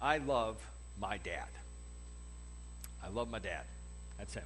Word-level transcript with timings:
I 0.00 0.18
love 0.18 0.56
my 1.00 1.18
dad. 1.18 1.48
I 3.04 3.08
love 3.08 3.30
my 3.30 3.38
dad. 3.38 3.62
That's 4.18 4.34
him. 4.34 4.44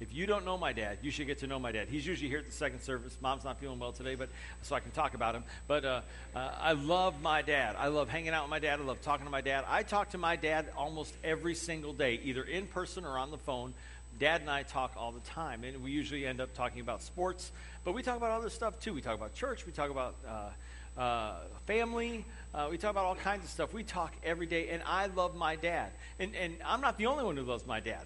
If 0.00 0.14
you 0.14 0.24
don't 0.24 0.46
know 0.46 0.56
my 0.56 0.72
dad, 0.72 0.98
you 1.02 1.10
should 1.10 1.26
get 1.26 1.40
to 1.40 1.46
know 1.46 1.58
my 1.58 1.72
dad. 1.72 1.88
He's 1.88 2.06
usually 2.06 2.30
here 2.30 2.38
at 2.38 2.46
the 2.46 2.52
second 2.52 2.80
service. 2.80 3.14
Mom's 3.20 3.44
not 3.44 3.60
feeling 3.60 3.78
well 3.78 3.92
today, 3.92 4.14
but 4.14 4.30
so 4.62 4.74
I 4.74 4.80
can 4.80 4.92
talk 4.92 5.12
about 5.12 5.34
him. 5.34 5.44
But 5.68 5.84
uh, 5.84 6.00
uh, 6.34 6.52
I 6.58 6.72
love 6.72 7.20
my 7.20 7.42
dad. 7.42 7.76
I 7.78 7.88
love 7.88 8.08
hanging 8.08 8.30
out 8.30 8.44
with 8.44 8.50
my 8.50 8.60
dad. 8.60 8.80
I 8.80 8.82
love 8.82 9.02
talking 9.02 9.26
to 9.26 9.30
my 9.30 9.42
dad. 9.42 9.66
I 9.68 9.82
talk 9.82 10.10
to 10.10 10.18
my 10.18 10.36
dad 10.36 10.68
almost 10.74 11.14
every 11.22 11.54
single 11.54 11.92
day, 11.92 12.18
either 12.24 12.42
in 12.42 12.66
person 12.66 13.04
or 13.04 13.18
on 13.18 13.30
the 13.30 13.36
phone. 13.36 13.74
Dad 14.18 14.40
and 14.40 14.48
I 14.48 14.62
talk 14.62 14.92
all 14.96 15.12
the 15.12 15.20
time, 15.20 15.64
and 15.64 15.82
we 15.82 15.90
usually 15.90 16.26
end 16.26 16.40
up 16.40 16.54
talking 16.54 16.80
about 16.80 17.02
sports, 17.02 17.52
but 17.84 17.92
we 17.92 18.02
talk 18.02 18.16
about 18.16 18.30
other 18.30 18.50
stuff 18.50 18.80
too. 18.80 18.94
We 18.94 19.02
talk 19.02 19.16
about 19.16 19.34
church. 19.34 19.66
We 19.66 19.72
talk 19.72 19.90
about. 19.90 20.14
Uh, 20.26 20.48
uh, 20.96 21.34
family. 21.66 22.24
Uh, 22.52 22.68
we 22.70 22.78
talk 22.78 22.90
about 22.90 23.04
all 23.04 23.14
kinds 23.14 23.44
of 23.44 23.50
stuff. 23.50 23.72
We 23.72 23.82
talk 23.82 24.12
every 24.24 24.46
day, 24.46 24.68
and 24.70 24.82
I 24.84 25.06
love 25.06 25.36
my 25.36 25.56
dad. 25.56 25.90
And, 26.18 26.34
and 26.34 26.56
I'm 26.64 26.80
not 26.80 26.98
the 26.98 27.06
only 27.06 27.24
one 27.24 27.36
who 27.36 27.44
loves 27.44 27.66
my 27.66 27.80
dad. 27.80 28.04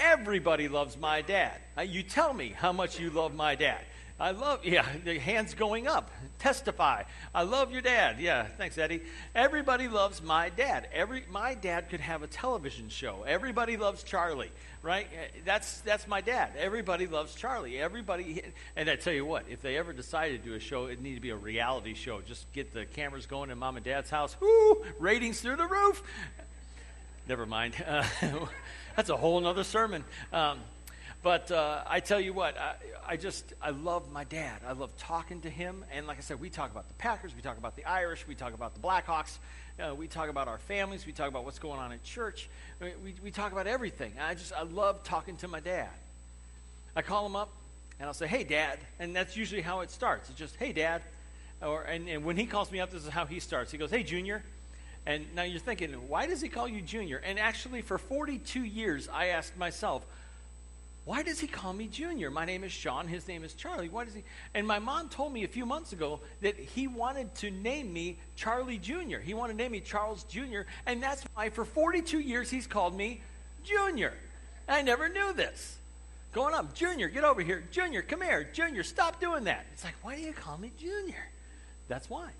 Everybody 0.00 0.68
loves 0.68 0.98
my 0.98 1.22
dad. 1.22 1.60
Uh, 1.78 1.82
you 1.82 2.02
tell 2.02 2.32
me 2.32 2.54
how 2.56 2.72
much 2.72 2.98
you 2.98 3.10
love 3.10 3.34
my 3.34 3.54
dad. 3.54 3.80
I 4.22 4.30
love, 4.30 4.64
yeah, 4.64 4.86
the 5.04 5.18
hands 5.18 5.52
going 5.52 5.88
up. 5.88 6.08
Testify. 6.38 7.02
I 7.34 7.42
love 7.42 7.72
your 7.72 7.82
dad. 7.82 8.20
Yeah, 8.20 8.46
thanks, 8.56 8.78
Eddie. 8.78 9.02
Everybody 9.34 9.88
loves 9.88 10.22
my 10.22 10.48
dad. 10.48 10.86
Every 10.92 11.24
my 11.28 11.54
dad 11.54 11.90
could 11.90 11.98
have 11.98 12.22
a 12.22 12.28
television 12.28 12.88
show. 12.88 13.24
Everybody 13.26 13.76
loves 13.76 14.04
Charlie, 14.04 14.52
right? 14.80 15.08
Uh, 15.12 15.26
that's 15.44 15.80
that's 15.80 16.06
my 16.06 16.20
dad. 16.20 16.50
Everybody 16.56 17.08
loves 17.08 17.34
Charlie. 17.34 17.80
Everybody, 17.80 18.42
and 18.76 18.88
I 18.88 18.94
tell 18.94 19.12
you 19.12 19.26
what, 19.26 19.46
if 19.50 19.60
they 19.60 19.76
ever 19.76 19.92
decided 19.92 20.44
to 20.44 20.48
do 20.50 20.54
a 20.54 20.60
show, 20.60 20.86
it 20.86 21.02
need 21.02 21.16
to 21.16 21.20
be 21.20 21.30
a 21.30 21.36
reality 21.36 21.94
show. 21.94 22.20
Just 22.20 22.50
get 22.52 22.72
the 22.72 22.86
cameras 22.86 23.26
going 23.26 23.50
in 23.50 23.58
mom 23.58 23.74
and 23.74 23.84
dad's 23.84 24.08
house. 24.08 24.36
Whoo, 24.40 24.84
ratings 25.00 25.40
through 25.40 25.56
the 25.56 25.66
roof. 25.66 26.00
Never 27.28 27.44
mind. 27.44 27.74
Uh, 27.84 28.04
that's 28.96 29.10
a 29.10 29.16
whole 29.16 29.44
other 29.44 29.64
sermon. 29.64 30.04
Um, 30.32 30.60
but 31.22 31.50
uh, 31.52 31.82
I 31.86 32.00
tell 32.00 32.20
you 32.20 32.32
what, 32.32 32.58
I, 32.58 32.74
I, 33.06 33.16
just, 33.16 33.44
I 33.62 33.70
love 33.70 34.10
my 34.10 34.24
dad. 34.24 34.60
I 34.66 34.72
love 34.72 34.96
talking 34.98 35.40
to 35.42 35.50
him. 35.50 35.84
And 35.92 36.06
like 36.06 36.18
I 36.18 36.20
said, 36.20 36.40
we 36.40 36.50
talk 36.50 36.70
about 36.70 36.88
the 36.88 36.94
Packers, 36.94 37.34
we 37.34 37.42
talk 37.42 37.58
about 37.58 37.76
the 37.76 37.84
Irish, 37.84 38.26
we 38.26 38.34
talk 38.34 38.54
about 38.54 38.74
the 38.74 38.80
Blackhawks, 38.80 39.38
uh, 39.78 39.94
we 39.94 40.08
talk 40.08 40.28
about 40.28 40.48
our 40.48 40.58
families, 40.58 41.06
we 41.06 41.12
talk 41.12 41.28
about 41.28 41.44
what's 41.44 41.60
going 41.60 41.78
on 41.78 41.92
in 41.92 42.00
church. 42.04 42.48
We, 42.80 42.92
we, 43.04 43.14
we 43.22 43.30
talk 43.30 43.52
about 43.52 43.68
everything. 43.68 44.12
I 44.20 44.34
just, 44.34 44.52
I 44.52 44.62
love 44.62 45.04
talking 45.04 45.36
to 45.36 45.48
my 45.48 45.60
dad. 45.60 45.90
I 46.96 47.02
call 47.02 47.24
him 47.24 47.36
up 47.36 47.50
and 48.00 48.08
I'll 48.08 48.14
say, 48.14 48.26
hey, 48.26 48.42
dad. 48.42 48.80
And 48.98 49.14
that's 49.14 49.36
usually 49.36 49.62
how 49.62 49.80
it 49.80 49.92
starts. 49.92 50.28
It's 50.28 50.38
just, 50.38 50.56
hey, 50.56 50.72
dad. 50.72 51.02
Or, 51.62 51.82
and, 51.82 52.08
and 52.08 52.24
when 52.24 52.36
he 52.36 52.46
calls 52.46 52.72
me 52.72 52.80
up, 52.80 52.90
this 52.90 53.04
is 53.04 53.08
how 53.08 53.26
he 53.26 53.38
starts. 53.38 53.70
He 53.70 53.78
goes, 53.78 53.90
hey, 53.90 54.02
Junior. 54.02 54.42
And 55.06 55.24
now 55.36 55.44
you're 55.44 55.60
thinking, 55.60 55.92
why 56.08 56.26
does 56.26 56.40
he 56.40 56.48
call 56.48 56.66
you 56.66 56.82
Junior? 56.82 57.18
And 57.24 57.38
actually, 57.38 57.82
for 57.82 57.98
42 57.98 58.64
years, 58.64 59.08
I 59.08 59.26
asked 59.26 59.56
myself, 59.56 60.04
why 61.04 61.22
does 61.22 61.40
he 61.40 61.48
call 61.48 61.72
me 61.72 61.88
Junior? 61.88 62.30
My 62.30 62.44
name 62.44 62.62
is 62.62 62.70
Sean. 62.70 63.08
His 63.08 63.26
name 63.26 63.42
is 63.42 63.54
Charlie. 63.54 63.88
Why 63.88 64.04
does 64.04 64.14
he? 64.14 64.22
And 64.54 64.66
my 64.66 64.78
mom 64.78 65.08
told 65.08 65.32
me 65.32 65.42
a 65.42 65.48
few 65.48 65.66
months 65.66 65.92
ago 65.92 66.20
that 66.42 66.56
he 66.56 66.86
wanted 66.86 67.34
to 67.36 67.50
name 67.50 67.92
me 67.92 68.18
Charlie 68.36 68.78
Junior. 68.78 69.18
He 69.18 69.34
wanted 69.34 69.54
to 69.54 69.58
name 69.58 69.72
me 69.72 69.80
Charles 69.80 70.22
Junior, 70.24 70.66
and 70.86 71.02
that's 71.02 71.24
why 71.34 71.50
for 71.50 71.64
42 71.64 72.20
years 72.20 72.50
he's 72.50 72.68
called 72.68 72.96
me 72.96 73.20
Junior. 73.64 74.14
I 74.68 74.82
never 74.82 75.08
knew 75.08 75.32
this. 75.32 75.76
Going 76.32 76.54
up, 76.54 76.72
Junior, 76.72 77.08
get 77.08 77.24
over 77.24 77.42
here. 77.42 77.64
Junior, 77.72 78.00
come 78.00 78.22
here. 78.22 78.48
Junior, 78.52 78.84
stop 78.84 79.20
doing 79.20 79.44
that. 79.44 79.66
It's 79.72 79.84
like, 79.84 79.94
why 80.02 80.16
do 80.16 80.22
you 80.22 80.32
call 80.32 80.56
me 80.56 80.70
Junior? 80.78 81.28
That's 81.88 82.08
why. 82.08 82.30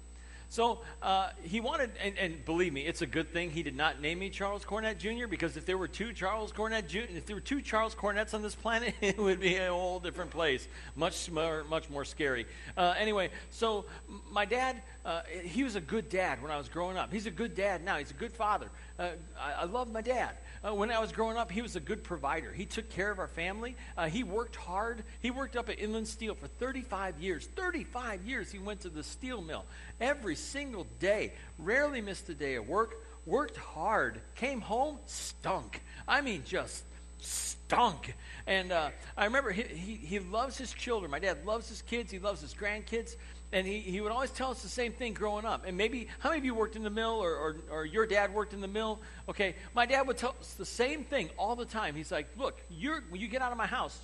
So 0.53 0.81
uh, 1.00 1.31
he 1.42 1.61
wanted, 1.61 1.92
and, 1.98 2.19
and, 2.19 2.45
believe 2.45 2.75
me, 2.75 2.83
it's 2.83 3.00
a 3.00 3.06
good 3.06 3.33
thing 3.33 3.50
he 3.50 3.62
did 3.62 3.75
not 3.75 4.03
name 4.03 4.19
me 4.19 4.28
Charles 4.28 4.67
Cornett 4.67 4.98
Jr. 4.98 5.27
Because 5.27 5.56
if 5.56 5.64
there 5.64 5.78
were 5.78 5.89
two 5.89 6.12
Charles 6.12 6.53
Cornett 6.53 6.89
Jr., 6.89 7.05
if 7.17 7.25
there 7.25 7.34
were 7.34 7.41
two 7.41 7.62
Charles 7.62 7.95
Cornetts 7.95 8.35
on 8.35 8.42
this 8.42 8.55
planet, 8.55 8.92
it 9.01 9.17
would 9.17 9.40
be 9.40 9.57
a 9.57 9.70
whole 9.70 9.98
different 9.98 10.30
place, 10.30 10.68
much 10.95 11.30
more, 11.30 11.64
much 11.70 11.89
more 11.89 12.05
scary. 12.05 12.45
Uh, 12.77 12.92
anyway, 12.98 13.30
so 13.48 13.86
my 14.30 14.45
dad, 14.45 14.83
uh, 15.07 15.23
he 15.42 15.64
was 15.64 15.74
a 15.74 15.80
good 15.80 16.11
dad 16.11 16.42
when 16.42 16.51
I 16.51 16.58
was 16.58 16.69
growing 16.69 16.98
up. 16.98 17.11
He's 17.11 17.24
a 17.24 17.30
good 17.30 17.55
dad 17.55 17.83
now. 17.83 17.96
He's 17.96 18.11
a 18.11 18.14
good 18.14 18.34
father. 18.34 18.69
Uh, 18.98 19.08
I, 19.41 19.63
I 19.63 19.64
love 19.64 19.91
my 19.91 20.01
dad. 20.01 20.30
Uh, 20.64 20.75
when 20.75 20.91
I 20.91 21.01
was 21.01 21.11
growing 21.13 21.36
up, 21.36 21.51
he 21.51 21.63
was 21.63 21.75
a 21.77 21.80
good 21.80 22.05
provider. 22.05 22.53
He 22.53 22.67
took 22.67 22.89
care 22.91 23.11
of 23.11 23.19
our 23.19 23.29
family. 23.29 23.75
Uh, 23.97 24.08
he 24.08 24.23
worked 24.23 24.57
hard. 24.57 25.03
He 25.20 25.30
worked 25.30 25.57
up 25.57 25.69
at 25.69 25.80
Inland 25.80 26.07
Steel 26.07 26.35
for 26.35 26.47
35 26.47 27.19
years. 27.20 27.47
35 27.57 28.23
years 28.23 28.52
he 28.52 28.58
went 28.58 28.81
to 28.83 28.89
the 28.89 29.02
steel 29.02 29.42
mill 29.42 29.64
every 30.01 30.36
single 30.36 30.86
day. 31.01 31.33
Rarely 31.58 32.01
missed 32.01 32.29
a 32.29 32.35
day 32.35 32.55
of 32.55 32.69
work. 32.69 32.95
Worked 33.27 33.57
hard. 33.57 34.20
Came 34.36 34.61
home, 34.61 34.98
stunk. 35.07 35.83
I 36.07 36.20
mean, 36.20 36.42
just 36.47 36.85
stunk. 37.19 38.14
And 38.47 38.73
uh, 38.73 38.91
I 39.17 39.25
remember 39.25 39.51
he, 39.51 39.63
he, 39.63 39.95
he 39.95 40.19
loves 40.19 40.58
his 40.58 40.73
children. 40.73 41.11
My 41.11 41.19
dad 41.19 41.45
loves 41.45 41.69
his 41.69 41.83
kids. 41.83 42.11
He 42.11 42.19
loves 42.19 42.41
his 42.41 42.55
grandkids. 42.55 43.17
And 43.52 43.67
he, 43.67 43.80
he 43.80 44.01
would 44.01 44.13
always 44.13 44.30
tell 44.30 44.51
us 44.51 44.63
the 44.63 44.68
same 44.68 44.92
thing 44.92 45.13
growing 45.13 45.45
up. 45.45 45.64
And 45.67 45.77
maybe, 45.77 46.08
how 46.20 46.30
many 46.30 46.39
of 46.39 46.45
you 46.45 46.55
worked 46.55 46.74
in 46.74 46.83
the 46.83 46.90
mill 46.90 47.23
or, 47.23 47.35
or, 47.35 47.57
or 47.70 47.85
your 47.85 48.07
dad 48.07 48.33
worked 48.33 48.55
in 48.55 48.63
the 48.63 48.68
mill? 48.68 48.98
Okay, 49.29 49.55
my 49.74 49.85
dad 49.85 50.07
would 50.07 50.17
tell 50.17 50.35
us 50.40 50.55
the 50.55 50.64
same 50.64 51.05
thing 51.05 51.29
all 51.36 51.55
the 51.55 51.67
time. 51.67 51.95
He's 51.95 52.11
like, 52.11 52.29
look, 52.39 52.58
you're, 52.70 53.02
when 53.11 53.20
you 53.20 53.29
get 53.29 53.42
out 53.42 53.52
of 53.52 53.58
my 53.58 53.67
house, 53.67 53.98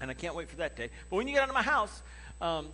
and 0.00 0.10
I 0.10 0.14
can't 0.14 0.34
wait 0.34 0.48
for 0.48 0.56
that 0.56 0.76
day, 0.76 0.90
but 1.08 1.16
when 1.16 1.28
you 1.28 1.34
get 1.34 1.42
out 1.44 1.48
of 1.48 1.54
my 1.54 1.62
house, 1.62 2.02
um, 2.40 2.66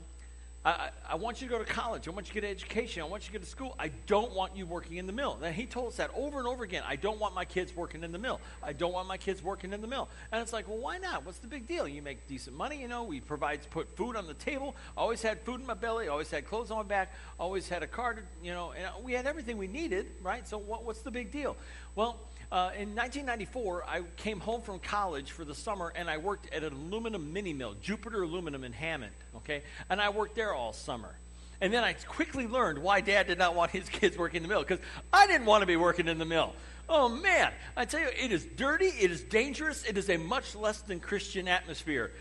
I, 0.68 0.90
I, 1.08 1.14
want 1.14 1.40
you 1.40 1.48
to 1.48 1.52
go 1.54 1.58
to 1.58 1.64
college. 1.64 2.08
I 2.08 2.10
want 2.10 2.26
you 2.26 2.34
to 2.34 2.40
get 2.40 2.44
an 2.44 2.50
education. 2.50 3.02
I 3.02 3.06
want 3.06 3.22
you 3.22 3.28
to 3.28 3.32
get 3.32 3.42
to 3.42 3.48
school. 3.48 3.74
I 3.78 3.88
don't 4.06 4.32
want 4.32 4.54
you 4.54 4.66
working 4.66 4.98
in 4.98 5.06
the 5.06 5.14
mill. 5.14 5.38
And 5.42 5.54
he 5.54 5.64
told 5.64 5.88
us 5.88 5.96
that 5.96 6.10
over 6.14 6.38
and 6.38 6.46
over 6.46 6.62
again. 6.62 6.82
I 6.86 6.96
don't 6.96 7.18
want 7.18 7.34
my 7.34 7.46
kids 7.46 7.74
working 7.74 8.04
in 8.04 8.12
the 8.12 8.18
mill. 8.18 8.38
I 8.62 8.74
don't 8.74 8.92
want 8.92 9.08
my 9.08 9.16
kids 9.16 9.42
working 9.42 9.72
in 9.72 9.80
the 9.80 9.86
mill. 9.86 10.10
And 10.30 10.42
it's 10.42 10.52
like, 10.52 10.68
well, 10.68 10.76
why 10.76 10.98
not? 10.98 11.24
What's 11.24 11.38
the 11.38 11.46
big 11.46 11.66
deal? 11.66 11.88
You 11.88 12.02
make 12.02 12.26
decent 12.28 12.54
money, 12.54 12.82
you 12.82 12.86
know. 12.86 13.04
We 13.04 13.20
provide, 13.20 13.60
put 13.70 13.96
food 13.96 14.14
on 14.14 14.26
the 14.26 14.34
table. 14.34 14.76
Always 14.94 15.22
had 15.22 15.40
food 15.40 15.60
in 15.60 15.66
my 15.66 15.72
belly. 15.72 16.08
Always 16.08 16.30
had 16.30 16.46
clothes 16.46 16.70
on 16.70 16.76
my 16.76 16.82
back. 16.82 17.14
Always 17.40 17.66
had 17.66 17.82
a 17.82 17.86
car, 17.86 18.12
to, 18.14 18.20
you 18.42 18.52
know. 18.52 18.72
And 18.72 19.02
we 19.02 19.14
had 19.14 19.26
everything 19.26 19.56
we 19.56 19.68
needed, 19.68 20.06
right? 20.22 20.46
So 20.46 20.58
what, 20.58 20.84
what's 20.84 21.00
the 21.00 21.10
big 21.10 21.32
deal? 21.32 21.56
Well, 21.94 22.18
uh, 22.50 22.70
in 22.74 22.94
1994, 22.94 23.84
I 23.86 24.02
came 24.16 24.40
home 24.40 24.62
from 24.62 24.78
college 24.78 25.32
for 25.32 25.44
the 25.44 25.54
summer 25.54 25.92
and 25.94 26.08
I 26.08 26.16
worked 26.16 26.52
at 26.52 26.64
an 26.64 26.72
aluminum 26.72 27.32
mini 27.32 27.52
mill, 27.52 27.74
Jupiter 27.82 28.22
Aluminum 28.22 28.64
in 28.64 28.72
Hammond, 28.72 29.12
okay? 29.36 29.62
And 29.90 30.00
I 30.00 30.08
worked 30.08 30.34
there 30.34 30.54
all 30.54 30.72
summer. 30.72 31.14
And 31.60 31.72
then 31.72 31.84
I 31.84 31.92
quickly 31.92 32.46
learned 32.46 32.78
why 32.78 33.02
dad 33.02 33.26
did 33.26 33.36
not 33.38 33.54
want 33.54 33.70
his 33.70 33.88
kids 33.88 34.16
working 34.16 34.38
in 34.38 34.42
the 34.44 34.48
mill, 34.48 34.62
because 34.62 34.78
I 35.12 35.26
didn't 35.26 35.46
want 35.46 35.60
to 35.60 35.66
be 35.66 35.76
working 35.76 36.08
in 36.08 36.16
the 36.16 36.24
mill. 36.24 36.54
Oh 36.88 37.10
man, 37.10 37.52
I 37.76 37.84
tell 37.84 38.00
you, 38.00 38.08
it 38.18 38.32
is 38.32 38.46
dirty, 38.46 38.86
it 38.86 39.10
is 39.10 39.22
dangerous, 39.22 39.84
it 39.84 39.98
is 39.98 40.08
a 40.08 40.16
much 40.16 40.54
less 40.54 40.80
than 40.80 41.00
Christian 41.00 41.48
atmosphere. 41.48 42.12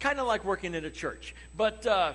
Kind 0.00 0.18
of 0.18 0.26
like 0.26 0.44
working 0.44 0.74
in 0.74 0.84
a 0.84 0.90
church. 0.90 1.34
But. 1.56 1.86
Uh, 1.86 2.12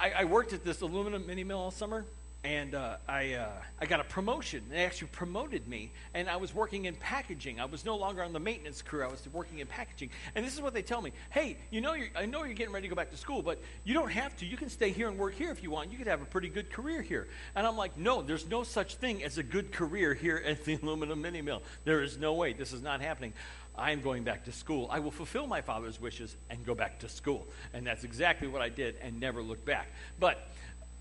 I, 0.00 0.12
I, 0.20 0.24
worked 0.24 0.54
at 0.54 0.64
this 0.64 0.80
aluminum 0.80 1.26
mini 1.26 1.44
mill 1.44 1.58
all 1.58 1.70
summer, 1.70 2.06
and 2.42 2.74
uh, 2.74 2.96
I, 3.06 3.34
uh, 3.34 3.50
I 3.78 3.84
got 3.84 4.00
a 4.00 4.04
promotion. 4.04 4.62
They 4.70 4.86
actually 4.86 5.08
promoted 5.08 5.68
me, 5.68 5.90
and 6.14 6.26
I 6.26 6.36
was 6.36 6.54
working 6.54 6.86
in 6.86 6.94
packaging. 6.94 7.60
I 7.60 7.66
was 7.66 7.84
no 7.84 7.96
longer 7.96 8.22
on 8.22 8.32
the 8.32 8.40
maintenance 8.40 8.80
crew. 8.80 9.02
I 9.02 9.08
was 9.08 9.28
working 9.30 9.58
in 9.58 9.66
packaging. 9.66 10.08
And 10.34 10.42
this 10.42 10.54
is 10.54 10.62
what 10.62 10.72
they 10.72 10.80
tell 10.80 11.02
me: 11.02 11.12
Hey, 11.28 11.58
you 11.70 11.82
know, 11.82 11.94
I 12.16 12.24
know 12.24 12.44
you're 12.44 12.54
getting 12.54 12.72
ready 12.72 12.88
to 12.88 12.94
go 12.94 12.96
back 12.96 13.10
to 13.10 13.16
school, 13.18 13.42
but 13.42 13.60
you 13.84 13.92
don't 13.92 14.10
have 14.10 14.34
to. 14.38 14.46
You 14.46 14.56
can 14.56 14.70
stay 14.70 14.90
here 14.90 15.06
and 15.06 15.18
work 15.18 15.34
here 15.34 15.50
if 15.50 15.62
you 15.62 15.70
want. 15.70 15.92
You 15.92 15.98
could 15.98 16.06
have 16.06 16.22
a 16.22 16.26
pretty 16.26 16.48
good 16.48 16.70
career 16.72 17.02
here. 17.02 17.28
And 17.54 17.66
I'm 17.66 17.76
like, 17.76 17.98
No, 17.98 18.22
there's 18.22 18.48
no 18.48 18.62
such 18.62 18.94
thing 18.94 19.22
as 19.22 19.36
a 19.36 19.42
good 19.42 19.70
career 19.70 20.14
here 20.14 20.42
at 20.46 20.64
the 20.64 20.76
aluminum 20.82 21.20
mini 21.20 21.42
mill. 21.42 21.62
There 21.84 22.02
is 22.02 22.16
no 22.16 22.32
way. 22.32 22.54
This 22.54 22.72
is 22.72 22.80
not 22.80 23.02
happening. 23.02 23.34
I 23.80 23.92
am 23.92 24.02
going 24.02 24.24
back 24.24 24.44
to 24.44 24.52
school. 24.52 24.88
I 24.90 24.98
will 24.98 25.10
fulfill 25.10 25.46
my 25.46 25.62
father's 25.62 25.98
wishes 25.98 26.36
and 26.50 26.64
go 26.66 26.74
back 26.74 26.98
to 27.00 27.08
school. 27.08 27.46
And 27.72 27.86
that's 27.86 28.04
exactly 28.04 28.46
what 28.46 28.60
I 28.60 28.68
did 28.68 28.96
and 29.02 29.18
never 29.18 29.42
looked 29.42 29.64
back. 29.64 29.88
But 30.18 30.46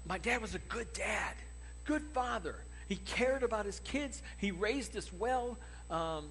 my 0.07 0.17
dad 0.17 0.41
was 0.41 0.55
a 0.55 0.59
good 0.59 0.91
dad, 0.93 1.35
good 1.83 2.01
father. 2.01 2.55
He 2.87 2.95
cared 2.95 3.43
about 3.43 3.65
his 3.65 3.81
kids, 3.81 4.23
he 4.37 4.51
raised 4.51 4.95
us 4.95 5.11
well. 5.11 5.57
Um, 5.91 6.29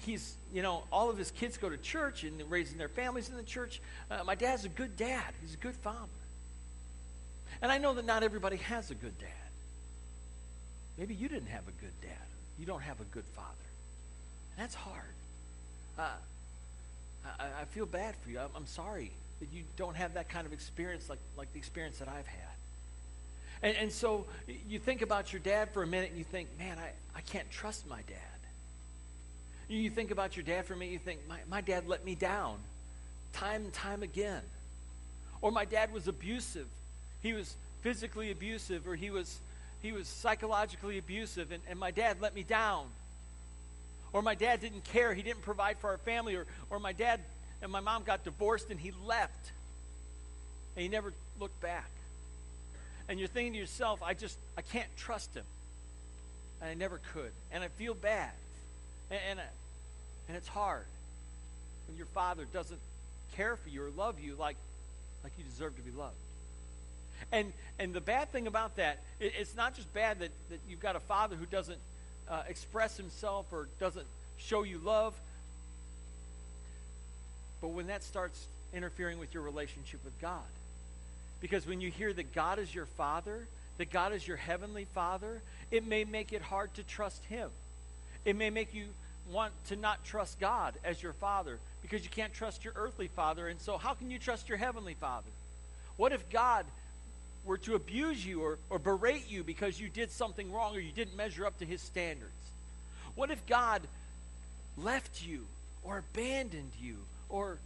he's, 0.00 0.36
you 0.52 0.62
know, 0.62 0.84
all 0.90 1.10
of 1.10 1.18
his 1.18 1.30
kids 1.30 1.58
go 1.58 1.68
to 1.68 1.76
church 1.76 2.24
and 2.24 2.42
raising 2.50 2.78
their 2.78 2.88
families 2.88 3.28
in 3.28 3.36
the 3.36 3.42
church. 3.42 3.82
Uh, 4.10 4.24
my 4.24 4.34
dad's 4.34 4.64
a 4.64 4.70
good 4.70 4.96
dad, 4.96 5.34
he's 5.42 5.54
a 5.54 5.58
good 5.58 5.76
father. 5.76 5.98
And 7.60 7.70
I 7.70 7.78
know 7.78 7.94
that 7.94 8.06
not 8.06 8.22
everybody 8.22 8.56
has 8.56 8.90
a 8.90 8.94
good 8.94 9.16
dad. 9.18 9.28
Maybe 10.98 11.14
you 11.14 11.28
didn't 11.28 11.48
have 11.48 11.68
a 11.68 11.80
good 11.80 12.00
dad. 12.00 12.10
You 12.58 12.66
don't 12.66 12.82
have 12.82 13.00
a 13.00 13.04
good 13.04 13.24
father. 13.24 13.48
And 14.56 14.62
that's 14.62 14.74
hard. 14.74 15.14
I, 15.98 17.60
I, 17.60 17.64
feel 17.70 17.86
bad 17.86 18.14
for 18.22 18.30
you. 18.30 18.38
I'm, 18.38 18.50
I'm, 18.54 18.66
sorry 18.66 19.12
that 19.40 19.48
you 19.52 19.62
don't 19.76 19.96
have 19.96 20.14
that 20.14 20.28
kind 20.28 20.46
of 20.46 20.52
experience 20.52 21.08
like, 21.08 21.18
like 21.36 21.52
the 21.52 21.58
experience 21.58 21.98
that 21.98 22.08
I've 22.08 22.26
had. 22.26 22.54
And, 23.62 23.76
and 23.76 23.92
so 23.92 24.26
you 24.68 24.78
think 24.78 25.02
about 25.02 25.32
your 25.32 25.40
dad 25.40 25.70
for 25.70 25.82
a 25.82 25.86
minute 25.86 26.10
and 26.10 26.18
you 26.18 26.24
think, 26.24 26.48
man, 26.58 26.78
I, 26.78 26.90
I 27.16 27.20
can't 27.22 27.50
trust 27.50 27.88
my 27.88 28.00
dad. 28.08 28.18
You 29.68 29.88
think 29.88 30.10
about 30.10 30.36
your 30.36 30.44
dad 30.44 30.66
for 30.66 30.74
a 30.74 30.76
minute, 30.76 30.92
you 30.92 30.98
think, 30.98 31.20
my, 31.28 31.38
my 31.48 31.60
dad 31.60 31.88
let 31.88 32.04
me 32.04 32.14
down 32.14 32.56
time 33.32 33.64
and 33.64 33.72
time 33.72 34.02
again. 34.02 34.42
Or 35.40 35.50
my 35.50 35.64
dad 35.64 35.92
was 35.92 36.08
abusive 36.08 36.66
he 37.24 37.32
was 37.32 37.56
physically 37.80 38.30
abusive 38.30 38.86
or 38.86 38.94
he 38.94 39.10
was 39.10 39.40
he 39.82 39.92
was 39.92 40.06
psychologically 40.06 40.98
abusive 40.98 41.50
and, 41.50 41.62
and 41.68 41.78
my 41.78 41.90
dad 41.90 42.18
let 42.20 42.34
me 42.34 42.42
down 42.42 42.86
or 44.14 44.22
my 44.22 44.36
dad 44.36 44.60
didn't 44.60 44.84
care 44.84 45.12
he 45.12 45.22
didn't 45.22 45.42
provide 45.42 45.76
for 45.78 45.90
our 45.90 45.98
family 45.98 46.36
or, 46.36 46.46
or 46.70 46.78
my 46.78 46.92
dad 46.92 47.20
and 47.60 47.70
my 47.70 47.80
mom 47.80 48.04
got 48.04 48.24
divorced 48.24 48.70
and 48.70 48.78
he 48.78 48.92
left. 49.04 49.52
And 50.76 50.82
he 50.82 50.88
never 50.88 51.12
looked 51.40 51.60
back. 51.60 51.90
And 53.08 53.18
you're 53.18 53.28
thinking 53.28 53.52
to 53.52 53.58
yourself 53.58 54.02
i 54.02 54.14
just 54.14 54.38
i 54.56 54.62
can't 54.62 54.88
trust 54.96 55.34
him. 55.34 55.44
And 56.62 56.70
i 56.70 56.74
never 56.74 57.00
could. 57.12 57.32
And 57.52 57.62
i 57.62 57.68
feel 57.68 57.92
bad. 57.92 58.30
And 59.10 59.20
and, 59.30 59.40
I, 59.40 59.44
and 60.28 60.36
it's 60.36 60.48
hard. 60.48 60.86
When 61.88 61.98
your 61.98 62.06
father 62.06 62.46
doesn't 62.52 62.80
care 63.36 63.56
for 63.56 63.68
you 63.68 63.84
or 63.84 63.90
love 63.90 64.20
you 64.20 64.36
like 64.36 64.56
like 65.24 65.32
you 65.36 65.44
deserve 65.44 65.74
to 65.76 65.82
be 65.82 65.90
loved. 65.90 66.14
And 67.32 67.52
and 67.80 67.92
the 67.92 68.00
bad 68.00 68.30
thing 68.30 68.46
about 68.46 68.76
that 68.76 69.00
it, 69.18 69.32
it's 69.40 69.56
not 69.56 69.74
just 69.74 69.92
bad 69.92 70.20
that, 70.20 70.30
that 70.50 70.60
you've 70.68 70.80
got 70.80 70.94
a 70.94 71.00
father 71.00 71.34
who 71.34 71.46
doesn't 71.46 71.80
uh, 72.28 72.42
express 72.48 72.96
himself 72.96 73.46
or 73.52 73.68
doesn't 73.78 74.06
show 74.38 74.62
you 74.62 74.78
love. 74.78 75.14
But 77.60 77.68
when 77.68 77.86
that 77.88 78.02
starts 78.02 78.46
interfering 78.72 79.18
with 79.18 79.32
your 79.32 79.42
relationship 79.44 80.04
with 80.04 80.20
god 80.20 80.42
because 81.40 81.64
when 81.64 81.80
you 81.80 81.92
hear 81.92 82.12
that 82.12 82.34
god 82.34 82.58
is 82.58 82.74
your 82.74 82.86
father 82.86 83.46
that 83.78 83.88
god 83.88 84.12
is 84.12 84.26
your 84.26 84.36
heavenly 84.36 84.84
father 84.94 85.40
it 85.74 85.86
may 85.86 86.04
make 86.04 86.32
it 86.32 86.40
hard 86.40 86.72
to 86.74 86.84
trust 86.84 87.24
him. 87.24 87.50
It 88.24 88.36
may 88.36 88.48
make 88.48 88.74
you 88.74 88.86
want 89.30 89.52
to 89.66 89.76
not 89.76 90.04
trust 90.04 90.38
god 90.38 90.74
as 90.84 91.02
your 91.02 91.14
father 91.14 91.58
because 91.82 92.04
you 92.04 92.10
can't 92.10 92.32
trust 92.32 92.64
your 92.64 92.74
earthly 92.76 93.08
father. 93.08 93.48
And 93.48 93.60
so 93.60 93.76
how 93.76 93.94
can 93.94 94.10
you 94.10 94.20
trust 94.20 94.48
your 94.48 94.58
heavenly 94.58 94.94
father? 94.94 95.30
What 95.96 96.12
if 96.12 96.30
god 96.30 96.66
were 97.44 97.58
to 97.58 97.74
abuse 97.74 98.24
you 98.24 98.40
or, 98.40 98.58
or 98.70 98.78
berate 98.78 99.30
you 99.30 99.44
because 99.44 99.78
you 99.78 99.88
did 99.88 100.10
something 100.10 100.50
wrong 100.52 100.74
or 100.74 100.80
you 100.80 100.92
didn't 100.92 101.16
measure 101.16 101.46
up 101.46 101.58
to 101.58 101.64
his 101.64 101.80
standards? 101.80 102.32
What 103.14 103.30
if 103.30 103.44
God 103.46 103.82
left 104.76 105.24
you 105.24 105.46
or 105.82 105.98
abandoned 105.98 106.72
you 106.80 106.96
or 107.28 107.58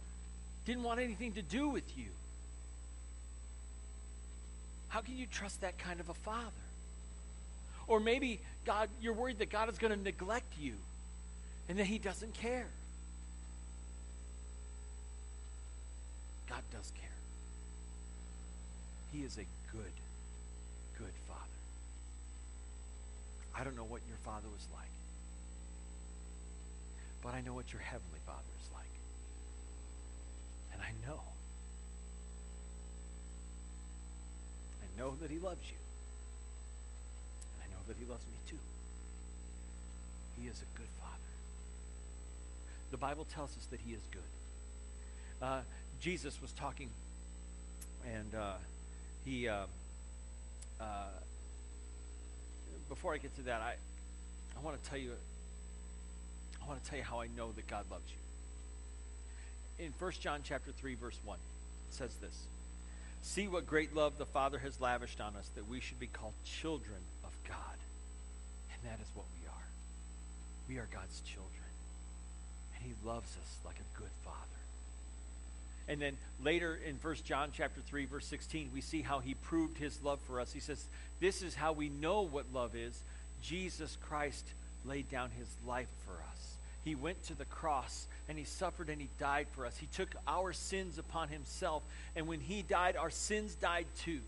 didn't 0.65 0.83
want 0.83 0.99
anything 0.99 1.33
to 1.33 1.41
do 1.41 1.69
with 1.69 1.97
you? 1.97 2.05
How 4.89 5.01
can 5.01 5.17
you 5.17 5.27
trust 5.27 5.61
that 5.61 5.77
kind 5.77 5.99
of 5.99 6.09
a 6.09 6.13
father? 6.13 6.49
Or 7.87 7.99
maybe 7.99 8.39
God, 8.65 8.89
you're 9.01 9.13
worried 9.13 9.39
that 9.39 9.49
God 9.49 9.69
is 9.69 9.77
going 9.77 9.95
to 9.95 9.99
neglect 9.99 10.53
you 10.59 10.73
and 11.67 11.79
that 11.79 11.85
he 11.85 11.99
doesn't 11.99 12.33
care. 12.33 12.67
God 16.49 16.61
does 16.71 16.91
care. 16.99 17.09
He 19.11 19.21
is 19.21 19.37
a 19.37 19.45
good, 19.71 19.93
good 20.97 21.13
Father. 21.27 21.59
I 23.55 23.63
don't 23.63 23.75
know 23.75 23.83
what 23.83 24.01
your 24.07 24.17
Father 24.23 24.47
was 24.51 24.67
like, 24.73 24.91
but 27.21 27.33
I 27.33 27.41
know 27.41 27.53
what 27.53 27.71
your 27.71 27.81
Heavenly 27.81 28.19
Father 28.25 28.51
is 28.61 28.69
like. 28.73 28.93
And 30.73 30.81
I 30.81 30.91
know. 31.07 31.19
I 34.81 34.99
know 34.99 35.15
that 35.21 35.29
He 35.29 35.39
loves 35.39 35.65
you. 35.69 35.77
And 37.55 37.63
I 37.63 37.67
know 37.73 37.81
that 37.87 37.97
He 37.99 38.05
loves 38.05 38.23
me 38.25 38.37
too. 38.49 38.61
He 40.39 40.47
is 40.47 40.61
a 40.61 40.77
good 40.77 40.89
Father. 41.01 41.31
The 42.91 42.97
Bible 42.97 43.25
tells 43.33 43.51
us 43.57 43.65
that 43.71 43.79
He 43.85 43.93
is 43.93 44.01
good. 44.11 44.21
Uh, 45.41 45.61
Jesus 45.99 46.41
was 46.41 46.51
talking, 46.53 46.89
and 48.05 48.33
uh, 48.35 48.53
he 49.29 49.47
uh, 49.47 49.65
uh, 50.81 50.83
before 52.89 53.13
I 53.13 53.17
get 53.17 53.35
to 53.35 53.43
that, 53.43 53.61
I 53.61 53.75
I 54.57 54.65
want 54.65 54.81
to 54.81 54.89
tell 54.89 54.97
you 54.97 55.11
I 56.61 56.67
want 56.67 56.83
to 56.83 56.89
tell 56.89 56.97
you 56.97 57.05
how 57.05 57.21
I 57.21 57.27
know 57.37 57.51
that 57.51 57.67
God 57.67 57.85
loves 57.91 58.09
you. 58.09 59.85
In 59.85 59.93
1 59.97 60.11
John 60.19 60.41
chapter 60.43 60.71
3 60.71 60.95
verse 60.95 61.19
1 61.23 61.37
it 61.37 61.93
says 61.93 62.15
this. 62.15 62.37
See 63.21 63.47
what 63.47 63.67
great 63.67 63.95
love 63.95 64.17
the 64.17 64.25
Father 64.25 64.57
has 64.59 64.81
lavished 64.81 65.21
on 65.21 65.35
us 65.35 65.49
that 65.55 65.69
we 65.69 65.79
should 65.79 65.99
be 65.99 66.07
called 66.07 66.33
children 66.43 67.01
of 67.23 67.31
God. 67.47 67.77
And 68.73 68.91
that 68.91 68.99
is 69.01 69.09
what 69.13 69.25
we 69.39 69.45
are. 69.47 69.67
We 70.67 70.77
are 70.77 70.87
God's 70.91 71.21
children. 71.21 71.69
And 72.75 72.83
he 72.83 72.93
loves 73.07 73.35
us 73.35 73.57
like 73.65 73.75
a 73.75 73.99
good 73.99 74.11
father. 74.23 74.59
And 75.89 75.99
then 75.99 76.17
later 76.41 76.79
in 76.87 76.95
1 77.01 77.15
John 77.25 77.49
chapter 77.51 77.81
3 77.81 78.05
verse 78.05 78.25
16, 78.27 78.69
we 78.73 78.79
see 78.79 79.01
how 79.01 79.19
he 79.19 79.33
proved 79.33 79.77
his 79.77 80.01
love 80.03 80.19
for 80.27 80.39
us. 80.39 80.53
He 80.53 80.59
says, 80.59 80.85
"This 81.19 81.41
is 81.41 81.55
how 81.55 81.73
we 81.73 81.89
know 81.89 82.21
what 82.21 82.53
love 82.53 82.75
is. 82.75 83.01
Jesus 83.41 83.97
Christ 84.07 84.45
laid 84.85 85.09
down 85.09 85.31
his 85.31 85.47
life 85.65 85.89
for 86.05 86.13
us. 86.13 86.55
He 86.85 86.95
went 86.95 87.21
to 87.23 87.33
the 87.33 87.45
cross 87.45 88.07
and 88.29 88.37
he 88.37 88.43
suffered 88.43 88.89
and 88.89 89.01
he 89.01 89.09
died 89.19 89.47
for 89.55 89.65
us. 89.65 89.77
He 89.77 89.87
took 89.87 90.09
our 90.27 90.53
sins 90.53 90.99
upon 90.99 91.29
himself, 91.29 91.81
and 92.15 92.27
when 92.27 92.39
he 92.39 92.61
died, 92.61 92.95
our 92.95 93.09
sins 93.09 93.55
died 93.55 93.87
too. 93.97 94.21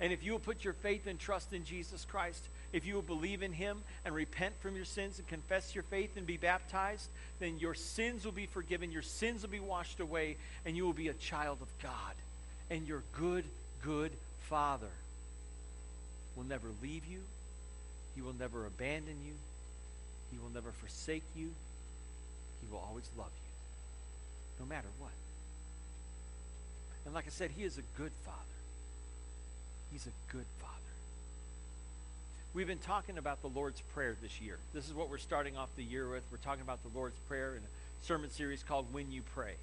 And 0.00 0.12
if 0.12 0.24
you 0.24 0.32
will 0.32 0.40
put 0.40 0.64
your 0.64 0.72
faith 0.72 1.06
and 1.06 1.18
trust 1.18 1.52
in 1.52 1.64
Jesus 1.64 2.04
Christ, 2.04 2.42
if 2.72 2.86
you 2.86 2.94
will 2.94 3.02
believe 3.02 3.42
in 3.42 3.52
him 3.52 3.78
and 4.04 4.14
repent 4.14 4.54
from 4.60 4.76
your 4.76 4.84
sins 4.84 5.18
and 5.18 5.26
confess 5.26 5.74
your 5.74 5.84
faith 5.84 6.16
and 6.16 6.26
be 6.26 6.36
baptized, 6.36 7.08
then 7.40 7.58
your 7.58 7.74
sins 7.74 8.24
will 8.24 8.32
be 8.32 8.46
forgiven, 8.46 8.92
your 8.92 9.02
sins 9.02 9.42
will 9.42 9.50
be 9.50 9.60
washed 9.60 10.00
away, 10.00 10.36
and 10.64 10.76
you 10.76 10.84
will 10.84 10.92
be 10.92 11.08
a 11.08 11.14
child 11.14 11.58
of 11.60 11.68
God. 11.82 12.14
And 12.70 12.86
your 12.86 13.02
good, 13.18 13.44
good 13.82 14.12
Father 14.42 14.90
will 16.36 16.44
never 16.44 16.68
leave 16.82 17.04
you, 17.06 17.20
He 18.14 18.22
will 18.22 18.34
never 18.38 18.66
abandon 18.66 19.16
you, 19.24 19.34
He 20.30 20.38
will 20.38 20.50
never 20.54 20.70
forsake 20.70 21.24
you, 21.34 21.50
He 22.60 22.70
will 22.70 22.84
always 22.86 23.10
love 23.18 23.32
you, 23.34 24.64
no 24.64 24.68
matter 24.68 24.88
what. 25.00 25.10
And 27.04 27.14
like 27.14 27.26
I 27.26 27.30
said, 27.30 27.50
He 27.50 27.64
is 27.64 27.78
a 27.78 27.82
good 27.96 28.12
Father. 28.24 28.38
He's 29.90 30.06
a 30.06 30.32
good 30.32 30.46
Father. 30.60 30.89
We've 32.52 32.66
been 32.66 32.78
talking 32.78 33.16
about 33.16 33.42
the 33.42 33.48
Lord's 33.48 33.80
Prayer 33.94 34.16
this 34.20 34.40
year. 34.40 34.58
This 34.74 34.88
is 34.88 34.92
what 34.92 35.08
we're 35.08 35.18
starting 35.18 35.56
off 35.56 35.68
the 35.76 35.84
year 35.84 36.08
with. 36.08 36.24
We're 36.32 36.38
talking 36.38 36.62
about 36.62 36.82
the 36.82 36.98
Lord's 36.98 37.18
Prayer 37.28 37.52
in 37.52 37.62
a 37.62 38.04
sermon 38.04 38.28
series 38.28 38.64
called 38.64 38.92
When 38.92 39.12
You 39.12 39.22
Pray. 39.36 39.54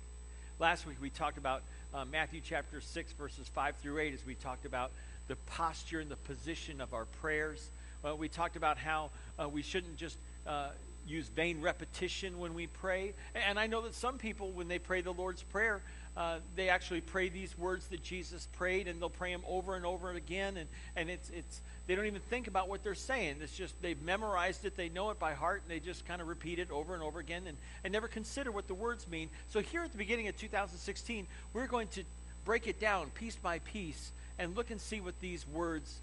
Last 0.57 0.87
week 0.87 0.95
we 1.01 1.09
talked 1.09 1.37
about 1.37 1.63
uh, 1.93 2.05
Matthew 2.05 2.39
chapter 2.41 2.79
6, 2.79 3.11
verses 3.11 3.45
5 3.49 3.75
through 3.81 3.99
8, 3.99 4.13
as 4.13 4.25
we 4.25 4.35
talked 4.35 4.65
about 4.65 4.91
the 5.27 5.35
posture 5.47 5.99
and 5.99 6.09
the 6.09 6.15
position 6.15 6.79
of 6.79 6.93
our 6.93 7.03
prayers. 7.19 7.69
Uh, 8.07 8.15
we 8.15 8.29
talked 8.29 8.55
about 8.55 8.77
how 8.77 9.09
uh, 9.37 9.49
we 9.49 9.63
shouldn't 9.63 9.97
just 9.97 10.15
uh, 10.47 10.69
use 11.05 11.27
vain 11.27 11.59
repetition 11.59 12.39
when 12.39 12.53
we 12.53 12.67
pray. 12.67 13.11
And 13.35 13.59
I 13.59 13.67
know 13.67 13.81
that 13.81 13.95
some 13.95 14.17
people, 14.17 14.51
when 14.51 14.69
they 14.69 14.79
pray 14.79 15.01
the 15.01 15.11
Lord's 15.11 15.43
Prayer, 15.43 15.81
uh, 16.17 16.39
they 16.55 16.67
actually 16.67 17.01
pray 17.01 17.29
these 17.29 17.55
words 17.59 17.87
that 17.89 18.01
Jesus 18.01 18.47
prayed, 18.57 18.87
and 18.87 18.99
they'll 18.99 19.07
pray 19.07 19.31
them 19.31 19.43
over 19.47 19.75
and 19.75 19.85
over 19.85 20.11
again, 20.11 20.57
and, 20.57 20.67
and 20.95 21.11
it's, 21.11 21.29
it's, 21.29 21.61
they 21.85 21.93
don't 21.93 22.07
even 22.07 22.21
think 22.21 22.47
about 22.47 22.67
what 22.67 22.83
they're 22.83 22.95
saying. 22.95 23.35
It's 23.39 23.55
just 23.55 23.79
they've 23.83 24.01
memorized 24.01 24.65
it, 24.65 24.75
they 24.75 24.89
know 24.89 25.11
it 25.11 25.19
by 25.19 25.35
heart, 25.35 25.61
and 25.61 25.69
they 25.69 25.79
just 25.79 26.07
kind 26.07 26.19
of 26.19 26.27
repeat 26.27 26.57
it 26.57 26.71
over 26.71 26.95
and 26.95 27.03
over 27.03 27.19
again 27.19 27.43
and, 27.47 27.55
and 27.83 27.93
never 27.93 28.07
consider 28.07 28.51
what 28.51 28.67
the 28.67 28.73
words 28.73 29.07
mean. 29.07 29.29
So 29.49 29.59
here 29.59 29.83
at 29.83 29.91
the 29.91 29.97
beginning 29.99 30.27
of 30.27 30.35
2016, 30.37 31.27
we're 31.53 31.67
going 31.67 31.87
to 31.89 32.03
break 32.45 32.67
it 32.67 32.79
down 32.79 33.11
piece 33.11 33.35
by 33.35 33.59
piece 33.59 34.11
and 34.39 34.55
look 34.55 34.71
and 34.71 34.81
see 34.81 34.99
what 34.99 35.19
these 35.21 35.47
words 35.47 35.99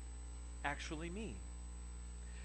actually 0.64 1.10
mean. 1.10 1.34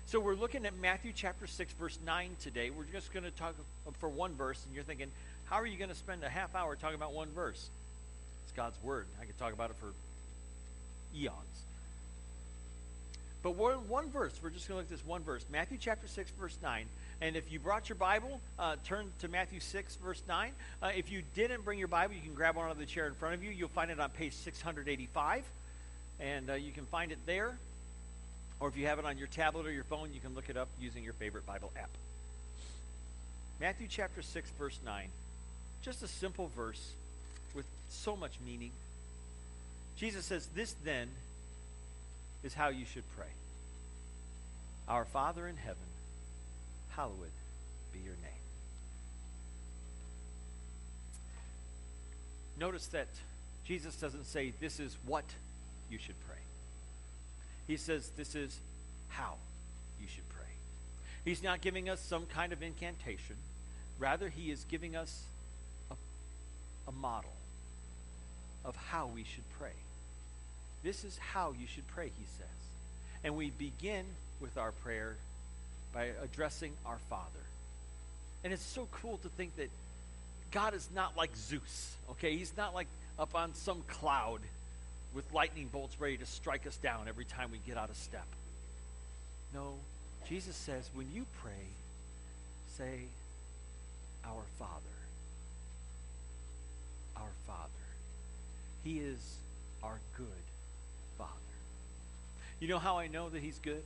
So 0.08 0.20
we're 0.20 0.34
looking 0.34 0.66
at 0.66 0.76
Matthew 0.76 1.12
chapter 1.16 1.46
6, 1.46 1.74
verse 1.74 2.00
9 2.04 2.32
today. 2.42 2.72
We're 2.72 2.84
just 2.86 3.14
going 3.14 3.26
to 3.26 3.32
talk 3.32 3.54
for 4.00 4.10
one 4.10 4.34
verse, 4.34 4.60
and 4.66 4.74
you're 4.74 4.84
thinking, 4.84 5.12
how 5.50 5.56
are 5.56 5.66
you 5.66 5.78
going 5.78 5.90
to 5.90 5.96
spend 5.96 6.24
a 6.24 6.30
half 6.30 6.54
hour 6.54 6.76
talking 6.76 6.96
about 6.96 7.14
one 7.14 7.30
verse? 7.34 7.70
It's 8.44 8.56
God's 8.56 8.78
Word. 8.84 9.08
I 9.20 9.26
could 9.26 9.38
talk 9.40 9.52
about 9.52 9.72
it 9.72 9.76
for 9.80 9.94
eons. 11.18 11.34
But 13.42 13.52
one, 13.52 14.10
verse, 14.10 14.34
we're 14.44 14.50
just 14.50 14.68
going 14.68 14.76
to 14.76 14.84
look 14.84 14.92
at 14.92 14.98
this 14.98 15.06
one 15.06 15.24
verse 15.24 15.46
Matthew 15.52 15.78
chapter 15.80 16.08
6, 16.08 16.30
verse 16.40 16.58
9. 16.62 16.86
And 17.22 17.36
if 17.36 17.52
you 17.52 17.60
brought 17.60 17.90
your 17.90 17.96
Bible, 17.96 18.40
uh, 18.60 18.76
turn 18.86 19.12
to 19.20 19.28
Matthew 19.28 19.60
6, 19.60 19.96
verse 19.96 20.22
9. 20.28 20.52
Uh, 20.84 20.92
if 20.96 21.12
you 21.12 21.24
didn't 21.36 21.66
bring 21.66 21.80
your 21.80 21.88
Bible, 21.88 22.14
you 22.14 22.22
can 22.22 22.34
grab 22.34 22.56
one 22.56 22.66
out 22.66 22.72
of 22.72 22.78
the 22.78 22.86
chair 22.86 23.08
in 23.08 23.14
front 23.14 23.34
of 23.34 23.44
you. 23.44 23.50
You'll 23.50 23.70
find 23.70 23.90
it 23.92 24.00
on 24.00 24.10
page 24.12 24.34
685. 24.34 25.44
And 26.20 26.50
uh, 26.50 26.54
you 26.54 26.72
can 26.72 26.86
find 26.86 27.12
it 27.12 27.20
there. 27.26 27.58
Or 28.60 28.68
if 28.68 28.78
you 28.78 28.88
have 28.88 29.00
it 29.00 29.06
on 29.06 29.18
your 29.18 29.28
tablet 29.28 29.66
or 29.66 29.72
your 29.72 29.86
phone, 29.86 30.14
you 30.14 30.20
can 30.20 30.36
look 30.36 30.50
it 30.50 30.58
up 30.58 30.68
using 30.80 31.04
your 31.04 31.14
favorite 31.14 31.46
Bible 31.46 31.72
app. 31.78 31.90
Matthew 33.60 33.88
chapter 33.90 34.22
6, 34.22 34.50
verse 34.60 34.80
9. 34.86 35.10
Just 35.82 36.04
a 36.04 36.08
simple 36.08 36.52
verse 36.56 36.94
with 37.56 37.66
so 37.90 38.16
much 38.16 38.34
meaning. 38.46 38.72
Jesus 39.96 40.26
says, 40.26 40.48
This 40.56 40.76
then 40.84 41.10
is 42.44 42.54
how 42.54 42.70
you 42.70 42.86
should 42.86 43.04
pray 43.18 43.28
Our 44.88 45.06
Father 45.06 45.48
in 45.48 45.58
heaven, 45.58 45.78
hallowed 46.96 47.32
be 47.94 48.00
your 48.00 48.16
name. 48.16 48.32
Notice 52.60 52.88
that 52.88 53.08
Jesus 53.66 53.96
doesn't 53.96 54.26
say, 54.26 54.54
This 54.60 54.80
is 54.80 54.98
what 55.06 55.26
you 55.90 55.98
should 55.98 56.20
pray. 56.28 56.40
He 57.70 57.78
says 57.78 58.10
this 58.18 58.34
is 58.34 58.58
how 59.10 59.36
you 60.02 60.08
should 60.08 60.28
pray. 60.30 60.42
He's 61.24 61.44
not 61.44 61.62
giving 61.62 61.88
us 61.88 62.00
some 62.00 62.26
kind 62.26 62.52
of 62.52 62.64
incantation. 62.64 63.36
Rather, 64.00 64.30
he 64.30 64.50
is 64.50 64.66
giving 64.72 64.96
us 64.96 65.24
a 66.90 66.92
model 66.92 67.32
of 68.66 68.76
how 68.76 69.08
we 69.08 69.24
should 69.24 69.48
pray. 69.58 69.78
This 70.84 71.04
is 71.04 71.18
how 71.18 71.54
you 71.60 71.68
should 71.68 71.88
pray, 71.88 72.12
he 72.18 72.26
says. 72.38 72.48
And 73.24 73.36
we 73.36 73.52
begin 73.52 74.06
with 74.42 74.58
our 74.58 74.72
prayer 74.72 75.16
by 75.94 76.10
addressing 76.24 76.74
our 76.86 76.98
Father. 77.10 77.24
And 78.44 78.52
it's 78.54 78.66
so 78.66 78.88
cool 78.92 79.18
to 79.20 79.30
think 79.30 79.56
that 79.58 79.70
God 80.52 80.74
is 80.74 80.90
not 80.96 81.16
like 81.16 81.36
Zeus, 81.36 81.96
okay? 82.12 82.36
He's 82.36 82.56
not 82.58 82.74
like 82.74 82.88
up 83.18 83.36
on 83.36 83.54
some 83.54 83.82
cloud 83.88 84.42
with 85.14 85.32
lightning 85.34 85.68
bolts 85.72 86.00
ready 86.00 86.18
to 86.18 86.26
strike 86.26 86.66
us 86.66 86.78
down 86.78 87.08
every 87.08 87.26
time 87.26 87.52
we 87.52 87.60
get 87.68 87.78
out 87.78 87.90
of 87.90 87.98
step. 87.98 88.26
No, 89.54 89.74
Jesus 90.28 90.56
says 90.56 90.90
when 90.94 91.08
you 91.14 91.26
pray, 91.42 91.52
say, 92.78 93.02
Our 94.26 94.44
Father. 94.58 94.99
Our 97.20 97.32
Father. 97.46 97.70
He 98.84 99.00
is 99.00 99.38
our 99.84 100.00
good 100.18 100.28
Father. 101.18 101.32
You 102.60 102.68
know 102.68 102.80
how 102.80 102.98
I 102.98 103.08
know 103.08 103.30
that 103.30 103.42
He's 103.42 103.60
good? 103.60 103.84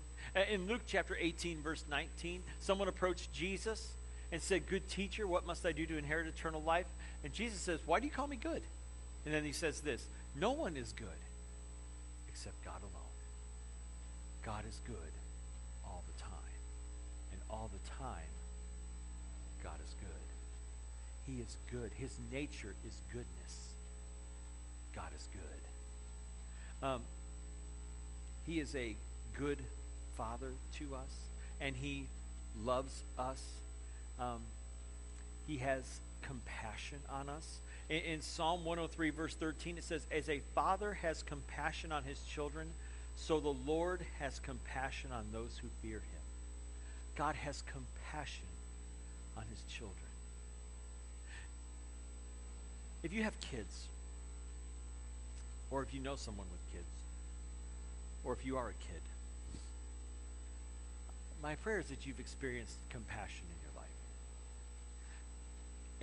In 0.52 0.68
Luke 0.68 0.82
chapter 0.88 1.16
18, 1.20 1.62
verse 1.62 1.84
19, 1.90 2.42
someone 2.60 2.88
approached 2.88 3.32
Jesus 3.34 3.92
and 4.32 4.42
said, 4.42 4.68
Good 4.68 4.90
teacher, 4.90 5.28
what 5.28 5.46
must 5.46 5.66
I 5.66 5.72
do 5.72 5.86
to 5.86 5.98
inherit 5.98 6.28
eternal 6.28 6.62
life? 6.62 6.88
And 7.24 7.32
Jesus 7.34 7.60
says, 7.60 7.80
Why 7.86 8.00
do 8.00 8.06
you 8.06 8.12
call 8.12 8.28
me 8.28 8.36
good? 8.36 8.62
And 9.26 9.34
then 9.34 9.44
he 9.44 9.52
says 9.52 9.82
this 9.82 10.06
No 10.36 10.52
one 10.52 10.76
is 10.76 10.92
good 10.94 11.08
except 12.28 12.64
God 12.66 12.82
alone. 12.82 13.04
God 14.44 14.64
is 14.68 14.82
good 14.86 15.14
all 15.86 16.04
the 16.08 16.22
time. 16.22 16.32
And 17.32 17.42
all 17.50 17.70
the 17.72 17.90
time, 18.04 18.34
God 19.64 19.80
is 19.86 19.94
good. 20.00 20.33
He 21.26 21.40
is 21.40 21.58
good. 21.72 21.92
His 21.96 22.18
nature 22.32 22.76
is 22.86 23.00
goodness. 23.12 23.74
God 24.96 25.10
is 25.16 25.28
good. 25.32 26.88
Um, 26.88 27.02
he 28.46 28.60
is 28.60 28.76
a 28.76 28.96
good 29.38 29.60
father 30.18 30.52
to 30.80 30.96
us, 30.96 31.10
and 31.62 31.76
he 31.76 32.08
loves 32.64 33.04
us 33.18 33.42
um, 34.20 34.42
he 35.48 35.58
has 35.58 35.84
compassion 36.22 37.00
on 37.10 37.30
us. 37.30 37.60
In, 37.90 37.98
in 38.00 38.22
Psalm 38.22 38.64
103, 38.66 39.10
verse 39.10 39.36
13, 39.36 39.78
it 39.78 39.84
says, 39.84 40.06
As 40.12 40.30
a 40.30 40.40
father 40.56 40.94
has 40.94 41.24
compassion 41.24 41.92
on 41.92 42.04
his 42.04 42.22
children, 42.24 42.68
so 43.16 43.40
the 43.40 43.54
Lord 43.66 44.02
has 44.20 44.40
compassion 44.40 45.12
on 45.12 45.26
those 45.32 45.60
who 45.62 45.68
fear 45.82 45.98
him. 45.98 46.22
God 47.16 47.36
has 47.36 47.62
compassion 47.64 48.46
on 49.38 49.44
his 49.50 49.62
children. 49.64 49.98
If 53.04 53.12
you 53.14 53.24
have 53.24 53.40
kids, 53.42 53.86
or 55.70 55.84
if 55.84 55.94
you 55.94 56.00
know 56.00 56.16
someone 56.16 56.48
with 56.52 56.74
kids, 56.74 56.90
or 58.24 58.34
if 58.34 58.46
you 58.46 58.58
are 58.58 58.70
a 58.70 58.74
kid, 58.92 59.02
my 61.42 61.56
prayer 61.56 61.80
is 61.80 61.88
that 61.88 62.06
you've 62.06 62.22
experienced 62.22 62.78
compassion 62.90 63.44
in 63.50 63.58
your 63.68 63.82
life. 63.82 63.90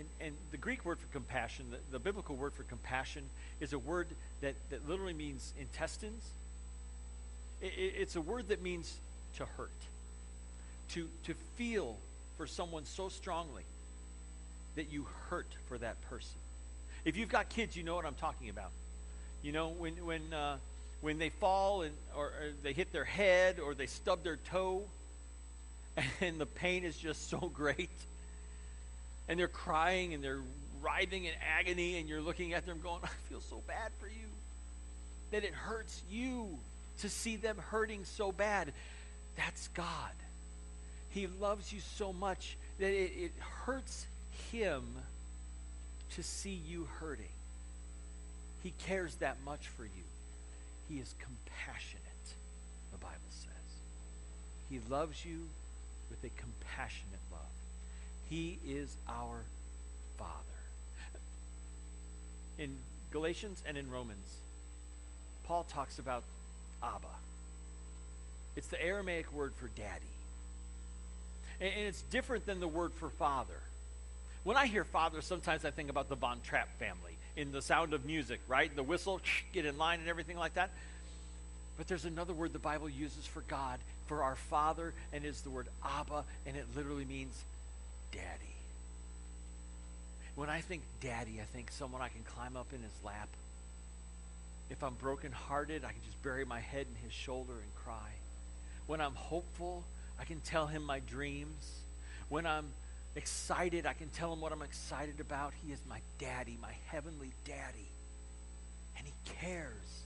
and, 0.00 0.06
and 0.20 0.34
the 0.50 0.56
Greek 0.56 0.84
word 0.84 0.98
for 0.98 1.06
compassion, 1.12 1.66
the, 1.70 1.78
the 1.92 1.98
biblical 1.98 2.34
word 2.34 2.52
for 2.52 2.62
compassion, 2.64 3.22
is 3.60 3.72
a 3.72 3.78
word 3.78 4.06
that, 4.40 4.54
that 4.70 4.88
literally 4.88 5.12
means 5.12 5.52
intestines. 5.60 6.24
It, 7.60 7.72
it, 7.76 7.94
it's 7.98 8.16
a 8.16 8.20
word 8.20 8.48
that 8.48 8.62
means 8.62 8.98
to 9.36 9.46
hurt, 9.56 9.70
to, 10.90 11.08
to 11.24 11.34
feel 11.56 11.96
for 12.36 12.46
someone 12.46 12.84
so 12.84 13.08
strongly 13.08 13.64
that 14.76 14.90
you 14.90 15.06
hurt 15.28 15.48
for 15.68 15.76
that 15.78 16.00
person. 16.08 16.38
If 17.04 17.16
you've 17.16 17.28
got 17.28 17.48
kids, 17.48 17.76
you 17.76 17.82
know 17.82 17.94
what 17.94 18.04
I'm 18.04 18.14
talking 18.14 18.48
about. 18.48 18.70
You 19.42 19.52
know, 19.52 19.68
when, 19.68 19.94
when, 20.04 20.32
uh, 20.32 20.56
when 21.00 21.18
they 21.18 21.30
fall 21.30 21.82
and, 21.82 21.94
or, 22.16 22.26
or 22.26 22.50
they 22.62 22.72
hit 22.72 22.92
their 22.92 23.04
head 23.04 23.58
or 23.58 23.74
they 23.74 23.86
stub 23.86 24.22
their 24.22 24.36
toe 24.36 24.82
and 26.20 26.38
the 26.38 26.46
pain 26.46 26.84
is 26.84 26.96
just 26.96 27.30
so 27.30 27.50
great 27.54 27.90
and 29.28 29.38
they're 29.38 29.48
crying 29.48 30.12
and 30.12 30.22
they're 30.22 30.42
writhing 30.82 31.24
in 31.24 31.32
agony, 31.58 31.98
and 31.98 32.08
you're 32.08 32.20
looking 32.20 32.54
at 32.54 32.66
them 32.66 32.80
going, 32.82 33.00
I 33.04 33.08
feel 33.28 33.40
so 33.40 33.62
bad 33.66 33.92
for 34.00 34.06
you. 34.06 34.28
That 35.30 35.44
it 35.44 35.54
hurts 35.54 36.02
you 36.10 36.58
to 37.00 37.08
see 37.08 37.36
them 37.36 37.56
hurting 37.70 38.04
so 38.04 38.32
bad. 38.32 38.72
That's 39.36 39.68
God. 39.68 39.86
He 41.10 41.26
loves 41.26 41.72
you 41.72 41.80
so 41.96 42.12
much 42.12 42.56
that 42.78 42.90
it, 42.90 43.12
it 43.16 43.32
hurts 43.64 44.06
him 44.52 44.84
to 46.16 46.22
see 46.22 46.60
you 46.66 46.88
hurting. 46.98 47.26
He 48.62 48.72
cares 48.84 49.14
that 49.16 49.36
much 49.44 49.68
for 49.68 49.84
you. 49.84 50.04
He 50.88 50.96
is 50.96 51.14
compassionate, 51.18 52.04
the 52.92 52.98
Bible 52.98 53.16
says. 53.30 53.50
He 54.68 54.80
loves 54.88 55.24
you 55.24 55.40
with 56.10 56.22
a 56.24 56.40
compassionate 56.40 57.20
love. 57.30 57.40
he 58.28 58.58
is 58.66 58.96
our 59.08 59.44
Father. 60.18 60.34
In 62.58 62.76
Galatians 63.10 63.62
and 63.66 63.78
in 63.78 63.90
Romans, 63.90 64.36
Paul 65.44 65.64
talks 65.64 65.98
about 65.98 66.24
Abba. 66.82 67.06
It's 68.56 68.66
the 68.66 68.82
Aramaic 68.82 69.32
word 69.32 69.52
for 69.54 69.68
daddy. 69.68 70.04
And, 71.60 71.72
it's 71.86 72.02
different 72.02 72.46
than 72.46 72.60
the 72.60 72.68
word 72.68 72.92
for 72.94 73.10
father. 73.10 73.60
When 74.42 74.56
I 74.56 74.66
hear 74.66 74.84
father, 74.84 75.20
sometimes 75.20 75.64
I 75.64 75.70
think 75.70 75.90
about 75.90 76.08
the 76.08 76.14
Von 76.14 76.40
Trapp 76.42 76.68
family 76.78 77.16
in 77.36 77.52
the 77.52 77.60
sound 77.60 77.92
of 77.92 78.04
music, 78.06 78.40
right? 78.48 78.74
The 78.74 78.82
whistle, 78.82 79.20
get 79.52 79.66
in 79.66 79.76
line, 79.76 80.00
and 80.00 80.08
everything 80.08 80.38
like 80.38 80.54
that. 80.54 80.70
But 81.76 81.88
there's 81.88 82.04
another 82.04 82.32
word 82.32 82.52
the 82.52 82.58
Bible 82.58 82.88
uses 82.88 83.26
for 83.26 83.42
God, 83.42 83.78
for 84.06 84.22
our 84.22 84.36
Father, 84.36 84.94
and 85.12 85.24
is 85.24 85.42
the 85.42 85.50
word 85.50 85.68
Abba, 85.84 86.24
and 86.46 86.56
it 86.56 86.66
literally 86.74 87.04
means 87.04 87.42
daddy. 88.12 88.54
When 90.34 90.48
I 90.48 90.60
think 90.60 90.82
daddy, 91.00 91.38
I 91.40 91.44
think 91.44 91.70
someone 91.70 92.00
I 92.00 92.08
can 92.08 92.22
climb 92.22 92.56
up 92.56 92.72
in 92.74 92.82
his 92.82 92.92
lap. 93.04 93.28
If 94.70 94.82
I'm 94.82 94.94
brokenhearted, 94.94 95.84
I 95.84 95.92
can 95.92 96.02
just 96.06 96.22
bury 96.22 96.44
my 96.44 96.60
head 96.60 96.86
in 96.88 97.04
his 97.04 97.12
shoulder 97.12 97.52
and 97.52 97.74
cry. 97.74 98.10
When 98.86 99.00
I'm 99.00 99.14
hopeful, 99.14 99.84
I 100.18 100.24
can 100.24 100.40
tell 100.40 100.66
him 100.66 100.82
my 100.82 101.00
dreams. 101.00 101.80
When 102.28 102.46
I'm 102.46 102.66
excited, 103.16 103.86
I 103.86 103.92
can 103.92 104.08
tell 104.08 104.32
him 104.32 104.40
what 104.40 104.52
I'm 104.52 104.62
excited 104.62 105.20
about. 105.20 105.52
He 105.64 105.72
is 105.72 105.80
my 105.88 106.00
daddy, 106.18 106.58
my 106.60 106.72
heavenly 106.86 107.32
daddy. 107.44 107.88
And 108.96 109.06
he 109.06 109.14
cares 109.40 110.04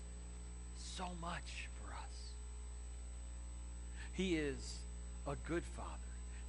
so 0.78 1.04
much 1.20 1.68
for 1.82 1.92
us. 1.92 2.32
He 4.12 4.36
is 4.36 4.78
a 5.26 5.36
good 5.48 5.64
father. 5.76 5.90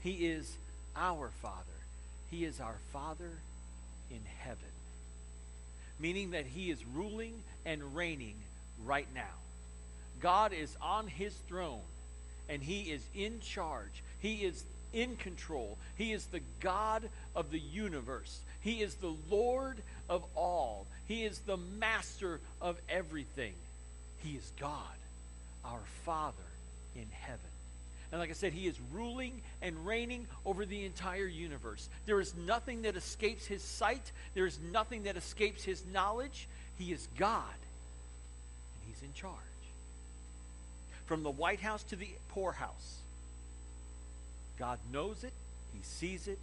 He 0.01 0.27
is 0.27 0.55
our 0.95 1.29
Father. 1.41 1.63
He 2.29 2.45
is 2.45 2.59
our 2.59 2.77
Father 2.93 3.31
in 4.11 4.21
heaven, 4.39 4.59
meaning 5.99 6.31
that 6.31 6.45
He 6.45 6.69
is 6.69 6.77
ruling 6.93 7.33
and 7.65 7.95
reigning 7.95 8.35
right 8.85 9.07
now. 9.13 9.33
God 10.21 10.53
is 10.53 10.75
on 10.81 11.07
His 11.07 11.33
throne, 11.47 11.81
and 12.49 12.61
He 12.61 12.81
is 12.91 13.01
in 13.15 13.39
charge. 13.39 14.03
He 14.19 14.45
is 14.45 14.63
in 14.95 15.17
control. 15.17 15.77
He 15.97 16.13
is 16.13 16.25
the 16.27 16.41
God 16.61 17.03
of 17.35 17.51
the 17.51 17.59
universe. 17.59 18.39
He 18.61 18.81
is 18.81 18.95
the 18.95 19.13
Lord 19.29 19.77
of 20.09 20.23
all. 20.35 20.87
He 21.07 21.23
is 21.23 21.39
the 21.39 21.57
master 21.57 22.39
of 22.61 22.77
everything. 22.89 23.53
He 24.23 24.31
is 24.31 24.51
God, 24.59 24.97
our 25.63 25.81
Father 26.03 26.35
in 26.95 27.05
heaven. 27.11 27.39
And 28.11 28.21
like 28.21 28.29
I 28.29 28.33
said, 28.33 28.53
he 28.53 28.67
is 28.67 28.79
ruling 28.93 29.41
and 29.61 29.85
reigning 29.85 30.25
over 30.45 30.65
the 30.65 30.85
entire 30.85 31.27
universe. 31.27 31.89
There 32.05 32.21
is 32.21 32.33
nothing 32.35 32.83
that 32.83 32.95
escapes 32.95 33.45
his 33.45 33.61
sight, 33.61 34.11
there 34.33 34.45
is 34.45 34.57
nothing 34.71 35.03
that 35.03 35.17
escapes 35.17 35.63
his 35.63 35.83
knowledge. 35.91 36.47
He 36.77 36.91
is 36.91 37.07
God, 37.17 37.43
and 37.43 38.87
he's 38.87 39.01
in 39.01 39.13
charge. 39.13 39.35
From 41.05 41.23
the 41.23 41.31
White 41.31 41.59
House 41.59 41.83
to 41.83 41.95
the 41.95 42.09
poorhouse, 42.29 42.99
God 44.57 44.79
knows 44.91 45.23
it, 45.23 45.33
he 45.73 45.79
sees 45.83 46.27
it, 46.27 46.39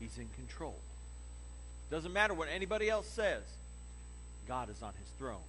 he's 0.00 0.18
in 0.18 0.28
control. 0.34 0.76
Doesn't 1.90 2.12
matter 2.12 2.34
what 2.34 2.48
anybody 2.52 2.90
else 2.90 3.06
says, 3.06 3.42
God 4.48 4.70
is 4.70 4.82
on 4.82 4.92
his 4.98 5.08
throne, 5.18 5.46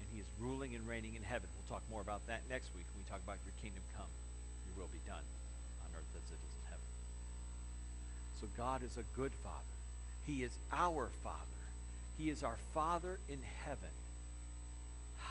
and 0.00 0.08
he 0.12 0.20
is 0.20 0.26
ruling 0.40 0.74
and 0.74 0.86
reigning 0.88 1.14
in 1.14 1.22
heaven. 1.22 1.48
We'll 1.54 1.76
talk 1.76 1.84
more 1.90 2.00
about 2.00 2.26
that 2.28 2.42
next 2.48 2.74
week 2.74 2.84
when 2.94 3.04
we 3.04 3.10
talk 3.10 3.20
about 3.24 3.36
your 3.44 3.54
kingdom 3.62 3.82
come 3.96 4.08
your 4.66 4.84
will 4.84 4.92
be 4.92 5.00
done 5.06 5.24
on 5.84 5.88
earth 5.96 6.12
as 6.16 6.24
it 6.30 6.40
is 6.40 6.54
in 6.56 6.64
heaven. 6.68 6.90
So 8.40 8.46
God 8.56 8.82
is 8.82 8.96
a 8.96 9.04
good 9.16 9.32
Father. 9.44 9.76
He 10.26 10.42
is 10.42 10.52
our 10.72 11.08
Father. 11.22 11.64
He 12.18 12.30
is 12.30 12.42
our 12.42 12.58
Father 12.74 13.18
in 13.28 13.38
heaven. 13.64 13.94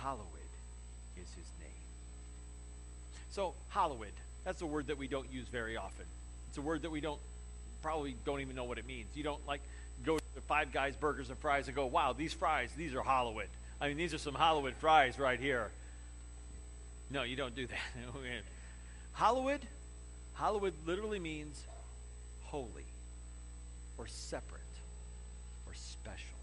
hallowed 0.01 0.25
is 1.18 1.27
his 1.36 1.50
name. 1.60 1.70
So, 3.32 3.53
hallowed, 3.70 4.15
that's 4.43 4.62
a 4.62 4.65
word 4.65 4.88
that 4.88 4.98
we 4.98 5.08
don't 5.08 5.31
use 5.31 5.48
very 5.48 5.77
often. 5.77 6.05
It's 6.50 6.58
a 6.58 6.62
word 6.62 6.81
that 6.84 6.91
we 6.91 7.01
don't 7.01 7.19
probably 7.81 8.15
don't 8.25 8.41
even 8.41 8.55
know 8.55 8.65
what 8.65 8.77
it 8.77 8.86
means. 8.86 9.08
You 9.15 9.24
don't 9.24 9.46
like 9.48 9.62
go 10.05 10.17
to 10.17 10.41
Five 10.48 10.72
Guys 10.72 10.96
Burgers 10.96 11.29
and 11.29 11.38
Fries 11.38 11.67
and 11.67 11.75
go, 11.75 11.86
"Wow, 11.86 12.13
these 12.13 12.34
fries, 12.34 12.72
these 12.75 12.96
are 12.96 13.03
hallowed. 13.03 13.48
I 13.81 13.88
mean, 13.88 13.98
these 13.98 14.13
are 14.13 14.17
some 14.17 14.36
hallowed 14.36 14.75
fries 14.75 15.17
right 15.17 15.39
here. 15.39 15.72
No, 17.10 17.24
you 17.24 17.36
don't 17.36 17.55
do 17.55 17.67
that. 17.67 17.77
Oh, 18.15 18.19
hallowed, 19.13 19.62
hallowed 20.36 20.74
literally 20.86 21.19
means 21.19 21.62
holy 22.43 22.86
or 23.98 24.08
separate 24.08 24.62
or 25.67 25.74
special. 25.74 26.38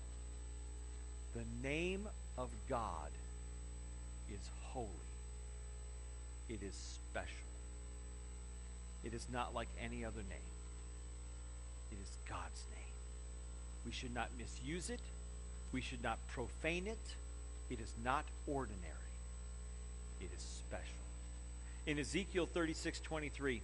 The 1.34 1.44
name 1.62 2.06
of 2.36 2.50
God 2.68 3.10
is 4.30 4.40
holy. 4.72 4.88
It 6.48 6.62
is 6.62 6.74
special. 6.74 7.45
It 9.06 9.14
is 9.14 9.26
not 9.32 9.54
like 9.54 9.68
any 9.80 10.04
other 10.04 10.22
name. 10.28 10.50
It 11.92 11.98
is 12.02 12.10
God's 12.28 12.64
name. 12.74 12.94
We 13.86 13.92
should 13.92 14.12
not 14.12 14.30
misuse 14.36 14.90
it. 14.90 14.98
We 15.72 15.80
should 15.80 16.02
not 16.02 16.18
profane 16.32 16.88
it. 16.88 16.98
It 17.70 17.78
is 17.80 17.92
not 18.04 18.24
ordinary. 18.48 18.82
It 20.20 20.30
is 20.36 20.42
special. 20.42 20.82
In 21.86 22.00
Ezekiel 22.00 22.46
36 22.46 22.98
23, 22.98 23.62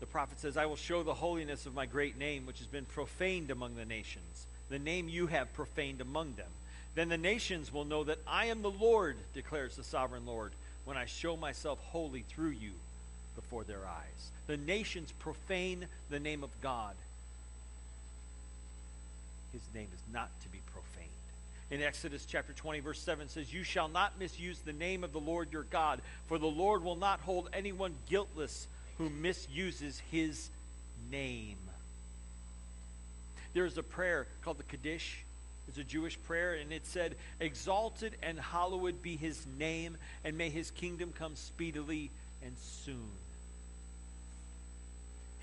the 0.00 0.06
prophet 0.06 0.40
says, 0.40 0.56
I 0.56 0.64
will 0.64 0.76
show 0.76 1.02
the 1.02 1.12
holiness 1.12 1.66
of 1.66 1.74
my 1.74 1.84
great 1.84 2.16
name, 2.16 2.46
which 2.46 2.58
has 2.60 2.66
been 2.66 2.86
profaned 2.86 3.50
among 3.50 3.76
the 3.76 3.84
nations, 3.84 4.46
the 4.70 4.78
name 4.78 5.10
you 5.10 5.26
have 5.26 5.52
profaned 5.52 6.00
among 6.00 6.34
them. 6.36 6.50
Then 6.94 7.10
the 7.10 7.18
nations 7.18 7.70
will 7.70 7.84
know 7.84 8.04
that 8.04 8.20
I 8.26 8.46
am 8.46 8.62
the 8.62 8.70
Lord, 8.70 9.16
declares 9.34 9.76
the 9.76 9.84
sovereign 9.84 10.24
Lord, 10.24 10.52
when 10.86 10.96
I 10.96 11.04
show 11.04 11.36
myself 11.36 11.78
holy 11.90 12.22
through 12.22 12.50
you 12.50 12.72
before 13.36 13.62
their 13.64 13.86
eyes. 13.86 14.30
The 14.46 14.56
nations 14.56 15.12
profane 15.18 15.86
the 16.10 16.18
name 16.18 16.42
of 16.42 16.50
God. 16.60 16.94
His 19.52 19.62
name 19.74 19.88
is 19.94 20.00
not 20.12 20.30
to 20.42 20.48
be 20.48 20.60
profaned. 20.72 21.06
In 21.70 21.82
Exodus 21.82 22.26
chapter 22.26 22.52
20, 22.52 22.80
verse 22.80 23.00
7 23.00 23.28
says, 23.28 23.52
You 23.52 23.62
shall 23.62 23.88
not 23.88 24.18
misuse 24.18 24.58
the 24.58 24.72
name 24.72 25.04
of 25.04 25.12
the 25.12 25.20
Lord 25.20 25.52
your 25.52 25.64
God, 25.64 26.00
for 26.26 26.38
the 26.38 26.46
Lord 26.46 26.82
will 26.82 26.96
not 26.96 27.20
hold 27.20 27.48
anyone 27.52 27.94
guiltless 28.08 28.66
who 28.98 29.10
misuses 29.10 30.00
his 30.10 30.50
name. 31.10 31.58
There 33.54 33.66
is 33.66 33.78
a 33.78 33.82
prayer 33.82 34.26
called 34.42 34.58
the 34.58 34.64
Kaddish 34.64 35.24
it's 35.68 35.78
a 35.78 35.84
Jewish 35.84 36.20
prayer, 36.22 36.54
and 36.54 36.72
it 36.72 36.86
said, 36.86 37.16
Exalted 37.40 38.16
and 38.22 38.38
hallowed 38.38 39.02
be 39.02 39.16
his 39.16 39.46
name, 39.58 39.96
and 40.24 40.38
may 40.38 40.48
his 40.48 40.70
kingdom 40.70 41.12
come 41.16 41.34
speedily 41.34 42.10
and 42.44 42.56
soon. 42.58 43.10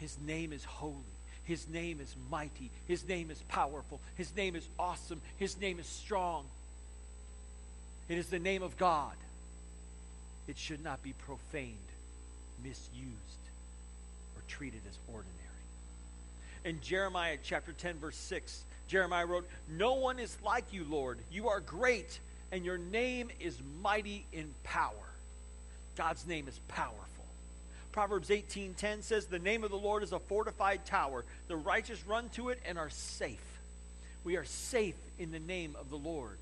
His 0.03 0.17
name 0.19 0.51
is 0.51 0.65
holy. 0.65 0.97
His 1.45 1.65
name 1.69 2.01
is 2.01 2.13
mighty. 2.29 2.69
His 2.89 3.07
name 3.07 3.31
is 3.31 3.41
powerful. 3.47 4.01
His 4.15 4.35
name 4.35 4.53
is 4.53 4.67
awesome. 4.77 5.21
His 5.37 5.57
name 5.61 5.79
is 5.79 5.85
strong. 5.85 6.43
It 8.09 8.17
is 8.17 8.27
the 8.27 8.37
name 8.37 8.63
of 8.63 8.75
God. 8.75 9.13
It 10.45 10.57
should 10.57 10.83
not 10.83 11.01
be 11.03 11.13
profaned, 11.13 11.77
misused, 12.61 12.91
or 14.35 14.41
treated 14.49 14.81
as 14.89 14.97
ordinary. 15.07 15.31
In 16.65 16.81
Jeremiah 16.81 17.37
chapter 17.41 17.71
10, 17.71 17.95
verse 17.99 18.17
6, 18.17 18.61
Jeremiah 18.89 19.25
wrote, 19.25 19.47
No 19.69 19.93
one 19.93 20.19
is 20.19 20.35
like 20.43 20.65
you, 20.73 20.83
Lord. 20.83 21.17
You 21.31 21.47
are 21.47 21.61
great, 21.61 22.19
and 22.51 22.65
your 22.65 22.77
name 22.77 23.29
is 23.39 23.57
mighty 23.81 24.25
in 24.33 24.53
power. 24.65 24.91
God's 25.95 26.27
name 26.27 26.49
is 26.49 26.59
powerful. 26.67 27.12
Proverbs 27.93 28.29
18:10 28.29 29.01
says, 29.03 29.27
"The 29.27 29.39
name 29.39 29.63
of 29.63 29.71
the 29.71 29.77
Lord 29.77 30.03
is 30.03 30.11
a 30.11 30.19
fortified 30.19 30.85
tower. 30.85 31.23
The 31.47 31.55
righteous 31.55 32.05
run 32.05 32.29
to 32.31 32.49
it 32.49 32.59
and 32.65 32.77
are 32.77 32.89
safe." 32.89 33.39
We 34.23 34.35
are 34.37 34.45
safe 34.45 34.95
in 35.17 35.31
the 35.31 35.39
name 35.39 35.75
of 35.75 35.89
the 35.89 35.97
Lord. 35.97 36.39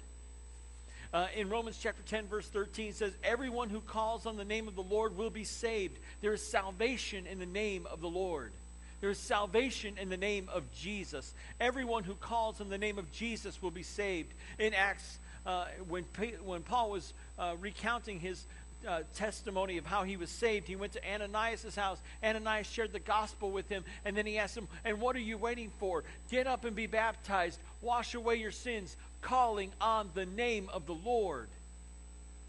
Uh, 1.13 1.27
in 1.35 1.49
Romans 1.49 1.77
chapter 1.81 2.01
10, 2.03 2.27
verse 2.27 2.47
13 2.47 2.93
says, 2.93 3.13
Everyone 3.23 3.69
who 3.69 3.81
calls 3.81 4.25
on 4.25 4.37
the 4.37 4.45
name 4.45 4.67
of 4.67 4.75
the 4.75 4.83
Lord 4.83 5.17
will 5.17 5.29
be 5.29 5.43
saved. 5.43 5.97
There 6.21 6.33
is 6.33 6.41
salvation 6.41 7.27
in 7.27 7.39
the 7.39 7.45
name 7.45 7.85
of 7.87 7.99
the 7.99 8.07
Lord. 8.07 8.53
There 9.01 9.09
is 9.09 9.17
salvation 9.17 9.97
in 9.97 10.09
the 10.09 10.17
name 10.17 10.47
of 10.53 10.71
Jesus. 10.73 11.33
Everyone 11.59 12.03
who 12.03 12.13
calls 12.13 12.61
on 12.61 12.69
the 12.69 12.77
name 12.77 12.97
of 12.97 13.11
Jesus 13.11 13.61
will 13.61 13.71
be 13.71 13.83
saved. 13.83 14.31
In 14.57 14.73
Acts, 14.73 15.19
uh, 15.45 15.65
when, 15.89 16.05
when 16.45 16.61
Paul 16.61 16.91
was 16.91 17.13
uh, 17.37 17.55
recounting 17.59 18.19
his 18.19 18.45
uh, 18.87 19.01
testimony 19.15 19.77
of 19.77 19.85
how 19.85 20.03
he 20.03 20.17
was 20.17 20.29
saved, 20.29 20.67
he 20.67 20.75
went 20.75 20.93
to 20.93 21.13
Ananias' 21.13 21.75
house. 21.75 21.99
Ananias 22.23 22.67
shared 22.67 22.93
the 22.93 22.99
gospel 22.99 23.51
with 23.51 23.69
him, 23.69 23.83
and 24.05 24.15
then 24.15 24.25
he 24.25 24.37
asked 24.37 24.57
him, 24.57 24.67
And 24.83 24.99
what 24.99 25.15
are 25.15 25.19
you 25.19 25.37
waiting 25.37 25.71
for? 25.79 26.03
Get 26.29 26.47
up 26.47 26.65
and 26.65 26.75
be 26.75 26.87
baptized, 26.87 27.59
wash 27.81 28.13
away 28.13 28.35
your 28.35 28.51
sins, 28.51 28.95
calling 29.21 29.71
on 29.79 30.09
the 30.13 30.25
name 30.25 30.69
of 30.73 30.85
the 30.85 30.93
Lord. 30.93 31.47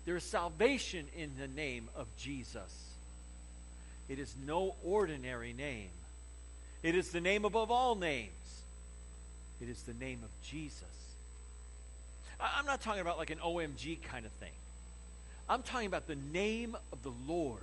There 0.04 0.16
is 0.16 0.24
salvation 0.24 1.06
in 1.16 1.30
the 1.38 1.48
name 1.48 1.88
of 1.96 2.06
Jesus. 2.16 2.90
It 4.08 4.18
is 4.18 4.34
no 4.46 4.74
ordinary 4.84 5.52
name. 5.52 5.90
It 6.82 6.96
is 6.96 7.10
the 7.10 7.20
name 7.20 7.44
above 7.44 7.70
all 7.70 7.94
names. 7.94 8.30
It 9.60 9.68
is 9.68 9.82
the 9.82 9.94
name 9.94 10.18
of 10.24 10.30
Jesus. 10.42 10.84
I'm 12.40 12.66
not 12.66 12.80
talking 12.80 13.00
about 13.00 13.18
like 13.18 13.30
an 13.30 13.38
OMG 13.38 14.02
kind 14.02 14.26
of 14.26 14.32
thing. 14.32 14.50
I'm 15.48 15.62
talking 15.62 15.87
about 15.87 16.07
the 16.07 16.18
name 16.33 16.76
of 16.92 17.02
the 17.02 17.12
Lord, 17.26 17.61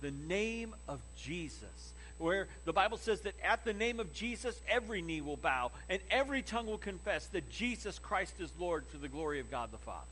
the 0.00 0.10
name 0.10 0.74
of 0.88 1.00
Jesus, 1.16 1.92
where 2.18 2.48
the 2.64 2.72
Bible 2.72 2.98
says 2.98 3.20
that 3.22 3.34
at 3.44 3.64
the 3.64 3.72
name 3.72 4.00
of 4.00 4.12
Jesus, 4.12 4.60
every 4.68 5.02
knee 5.02 5.20
will 5.20 5.36
bow 5.36 5.70
and 5.88 6.00
every 6.10 6.42
tongue 6.42 6.66
will 6.66 6.78
confess 6.78 7.26
that 7.28 7.50
Jesus 7.50 7.98
Christ 7.98 8.34
is 8.40 8.50
Lord 8.58 8.90
to 8.90 8.98
the 8.98 9.08
glory 9.08 9.40
of 9.40 9.50
God 9.50 9.70
the 9.72 9.78
Father. 9.78 10.06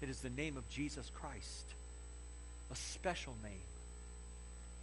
It 0.00 0.08
is 0.08 0.20
the 0.20 0.30
name 0.30 0.56
of 0.56 0.68
Jesus 0.68 1.10
Christ, 1.14 1.64
a 2.70 2.76
special 2.76 3.34
name. 3.42 3.52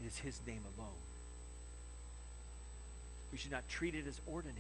It 0.04 0.08
is 0.08 0.18
his 0.18 0.40
name 0.46 0.62
alone. 0.78 0.90
We 3.32 3.38
should 3.38 3.52
not 3.52 3.68
treat 3.70 3.96
it 3.96 4.08
as 4.08 4.20
ordinary, 4.28 4.60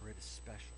for 0.00 0.08
it 0.08 0.16
is 0.18 0.24
special. 0.24 0.75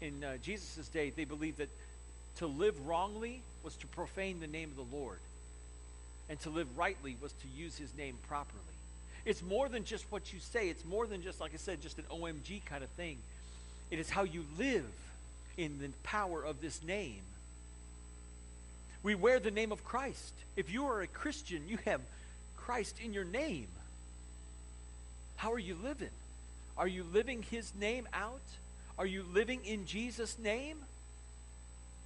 In 0.00 0.24
uh, 0.24 0.36
Jesus' 0.42 0.88
day, 0.88 1.10
they 1.10 1.24
believed 1.24 1.58
that 1.58 1.68
to 2.36 2.46
live 2.46 2.86
wrongly 2.86 3.42
was 3.62 3.76
to 3.76 3.86
profane 3.86 4.40
the 4.40 4.46
name 4.46 4.70
of 4.70 4.76
the 4.76 4.96
Lord, 4.96 5.18
and 6.28 6.40
to 6.40 6.50
live 6.50 6.66
rightly 6.78 7.16
was 7.20 7.32
to 7.32 7.48
use 7.48 7.76
his 7.76 7.94
name 7.96 8.16
properly. 8.28 8.60
It's 9.24 9.42
more 9.42 9.68
than 9.68 9.84
just 9.84 10.04
what 10.10 10.32
you 10.32 10.40
say, 10.40 10.68
it's 10.68 10.84
more 10.84 11.06
than 11.06 11.22
just, 11.22 11.40
like 11.40 11.52
I 11.52 11.58
said, 11.58 11.82
just 11.82 11.98
an 11.98 12.04
OMG 12.10 12.64
kind 12.64 12.82
of 12.82 12.88
thing. 12.90 13.18
It 13.90 13.98
is 13.98 14.08
how 14.08 14.22
you 14.22 14.44
live 14.58 14.86
in 15.58 15.78
the 15.78 15.88
power 16.02 16.42
of 16.42 16.60
this 16.62 16.82
name. 16.82 17.20
We 19.02 19.14
wear 19.14 19.38
the 19.38 19.50
name 19.50 19.72
of 19.72 19.84
Christ. 19.84 20.32
If 20.56 20.70
you 20.70 20.86
are 20.86 21.02
a 21.02 21.06
Christian, 21.06 21.68
you 21.68 21.78
have 21.84 22.00
Christ 22.56 22.96
in 23.02 23.12
your 23.12 23.24
name. 23.24 23.68
How 25.36 25.52
are 25.52 25.58
you 25.58 25.76
living? 25.82 26.10
Are 26.76 26.88
you 26.88 27.04
living 27.04 27.42
his 27.42 27.72
name 27.78 28.06
out? 28.12 28.40
Are 29.00 29.06
you 29.06 29.24
living 29.32 29.64
in 29.64 29.86
Jesus' 29.86 30.38
name? 30.38 30.76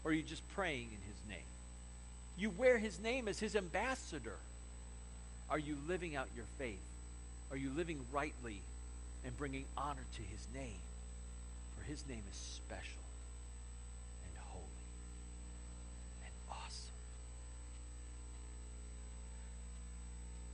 Or 0.05 0.13
are 0.13 0.15
you 0.15 0.23
just 0.23 0.49
praying 0.55 0.91
in 0.93 0.99
his 1.09 1.29
name? 1.29 1.49
You 2.39 2.51
wear 2.51 2.79
his 2.79 3.01
name 3.01 3.27
as 3.27 3.41
his 3.41 3.57
ambassador. 3.57 4.37
Are 5.51 5.59
you 5.59 5.77
living 5.89 6.15
out 6.15 6.29
your 6.37 6.45
faith? 6.57 6.79
Are 7.51 7.57
you 7.57 7.71
living 7.77 7.99
rightly 8.13 8.61
and 9.25 9.37
bringing 9.37 9.65
honor 9.77 10.05
to 10.15 10.23
his 10.23 10.47
name? 10.55 10.79
For 11.77 11.85
his 11.85 12.07
name 12.09 12.23
is 12.31 12.37
special. 12.37 13.03
And 14.29 14.39
holy 14.51 14.63
and 16.23 16.33
awesome. 16.49 16.95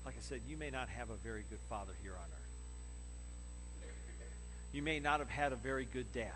Like 0.07 0.15
I 0.17 0.23
said, 0.23 0.41
you 0.49 0.57
may 0.57 0.71
not 0.71 0.89
have 0.89 1.11
a 1.11 1.17
very 1.17 1.45
good 1.51 1.61
father 1.69 1.93
here 2.03 2.13
on 2.13 2.25
earth. 2.33 2.50
You 4.73 4.83
may 4.83 5.01
not 5.01 5.19
have 5.19 5.29
had 5.29 5.53
a 5.53 5.57
very 5.57 5.85
good 5.85 6.13
dad. 6.13 6.31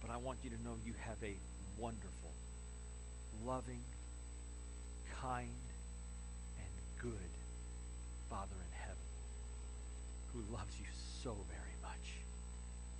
But 0.00 0.10
I 0.10 0.16
want 0.16 0.38
you 0.42 0.50
to 0.50 0.62
know 0.62 0.74
you 0.84 0.92
have 1.00 1.16
a 1.22 1.34
wonderful, 1.78 2.32
loving, 3.46 3.80
kind, 5.20 5.48
and 6.58 6.72
good 7.00 7.30
Father 8.28 8.56
in 8.56 8.78
heaven 8.80 8.96
who 10.34 10.54
loves 10.54 10.74
you 10.78 10.86
so 11.22 11.36
very 11.48 11.76
much. 11.82 12.16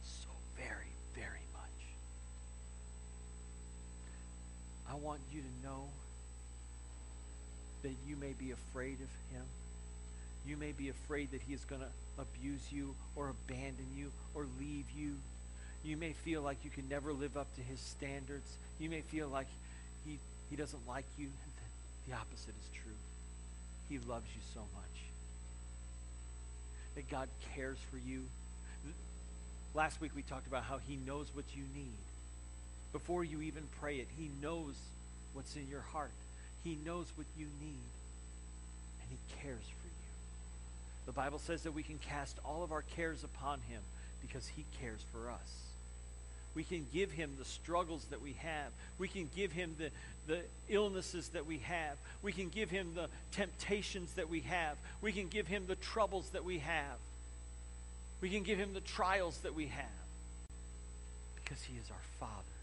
So 0.04 0.28
very, 0.56 0.92
very 1.14 1.44
much. 1.52 1.62
I 4.90 4.94
want 4.94 5.20
you 5.32 5.40
to 5.40 5.66
know 5.66 5.84
that 7.82 7.94
you 8.06 8.16
may 8.16 8.32
be 8.32 8.52
afraid 8.52 8.98
of 9.00 9.36
him. 9.36 9.44
You 10.52 10.58
may 10.58 10.72
be 10.72 10.90
afraid 10.90 11.30
that 11.30 11.40
he 11.40 11.54
is 11.54 11.64
going 11.64 11.80
to 11.80 12.20
abuse 12.20 12.60
you 12.70 12.94
or 13.16 13.30
abandon 13.30 13.86
you 13.96 14.12
or 14.34 14.44
leave 14.60 14.84
you. 14.94 15.14
You 15.82 15.96
may 15.96 16.12
feel 16.12 16.42
like 16.42 16.58
you 16.62 16.68
can 16.68 16.86
never 16.90 17.10
live 17.14 17.38
up 17.38 17.46
to 17.54 17.62
his 17.62 17.80
standards. 17.80 18.58
You 18.78 18.90
may 18.90 19.00
feel 19.00 19.28
like 19.28 19.46
he, 20.04 20.18
he 20.50 20.56
doesn't 20.56 20.86
like 20.86 21.06
you. 21.16 21.28
The 22.06 22.14
opposite 22.14 22.52
is 22.60 22.68
true. 22.74 22.92
He 23.88 23.98
loves 24.06 24.26
you 24.34 24.42
so 24.52 24.60
much. 24.60 25.00
That 26.96 27.10
God 27.10 27.30
cares 27.54 27.78
for 27.90 27.96
you. 27.96 28.24
Last 29.72 30.02
week 30.02 30.12
we 30.14 30.20
talked 30.20 30.46
about 30.46 30.64
how 30.64 30.76
he 30.86 30.96
knows 30.96 31.28
what 31.32 31.46
you 31.56 31.62
need. 31.74 31.96
Before 32.92 33.24
you 33.24 33.40
even 33.40 33.62
pray 33.80 33.96
it, 33.96 34.08
he 34.18 34.28
knows 34.42 34.74
what's 35.32 35.56
in 35.56 35.66
your 35.70 35.80
heart. 35.80 36.12
He 36.62 36.76
knows 36.84 37.06
what 37.14 37.26
you 37.38 37.46
need. 37.62 37.88
And 39.00 39.08
he 39.08 39.16
cares 39.40 39.64
for 39.64 39.76
you. 39.76 39.81
The 41.06 41.12
Bible 41.12 41.38
says 41.38 41.62
that 41.62 41.72
we 41.72 41.82
can 41.82 41.98
cast 41.98 42.38
all 42.44 42.62
of 42.62 42.72
our 42.72 42.82
cares 42.82 43.24
upon 43.24 43.60
him 43.60 43.80
because 44.20 44.46
he 44.46 44.64
cares 44.80 45.00
for 45.12 45.30
us. 45.30 45.62
We 46.54 46.64
can 46.64 46.86
give 46.92 47.10
him 47.10 47.30
the 47.38 47.44
struggles 47.44 48.04
that 48.10 48.20
we 48.20 48.34
have. 48.34 48.72
We 48.98 49.08
can 49.08 49.28
give 49.34 49.52
him 49.52 49.74
the, 49.78 49.90
the 50.26 50.40
illnesses 50.68 51.28
that 51.30 51.46
we 51.46 51.58
have. 51.58 51.96
We 52.22 52.32
can 52.32 52.50
give 52.50 52.70
him 52.70 52.92
the 52.94 53.08
temptations 53.32 54.12
that 54.14 54.28
we 54.28 54.40
have. 54.40 54.76
We 55.00 55.12
can 55.12 55.28
give 55.28 55.46
him 55.46 55.64
the 55.66 55.76
troubles 55.76 56.28
that 56.30 56.44
we 56.44 56.58
have. 56.58 56.98
We 58.20 58.28
can 58.28 58.42
give 58.42 58.58
him 58.58 58.74
the 58.74 58.80
trials 58.80 59.38
that 59.38 59.54
we 59.54 59.66
have 59.66 59.84
because 61.42 61.62
he 61.64 61.76
is 61.76 61.90
our 61.90 62.04
Father 62.20 62.58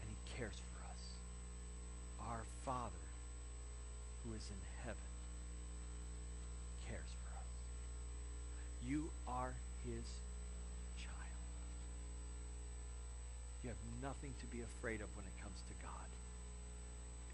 and 0.00 0.08
he 0.08 0.38
cares 0.38 0.54
for 0.54 0.86
us. 0.86 2.28
Our 2.28 2.42
Father 2.64 3.04
who 4.24 4.34
is 4.34 4.46
in 4.48 4.84
heaven 4.84 5.10
cares 6.86 7.10
for 7.24 7.36
us. 7.36 7.48
You 8.86 9.10
are 9.28 9.52
his 9.84 10.06
child. 10.96 11.40
You 13.62 13.68
have 13.70 13.82
nothing 14.02 14.32
to 14.40 14.46
be 14.46 14.62
afraid 14.62 15.00
of 15.00 15.08
when 15.16 15.24
it 15.26 15.36
comes 15.42 15.60
to 15.68 15.74
God 15.84 16.08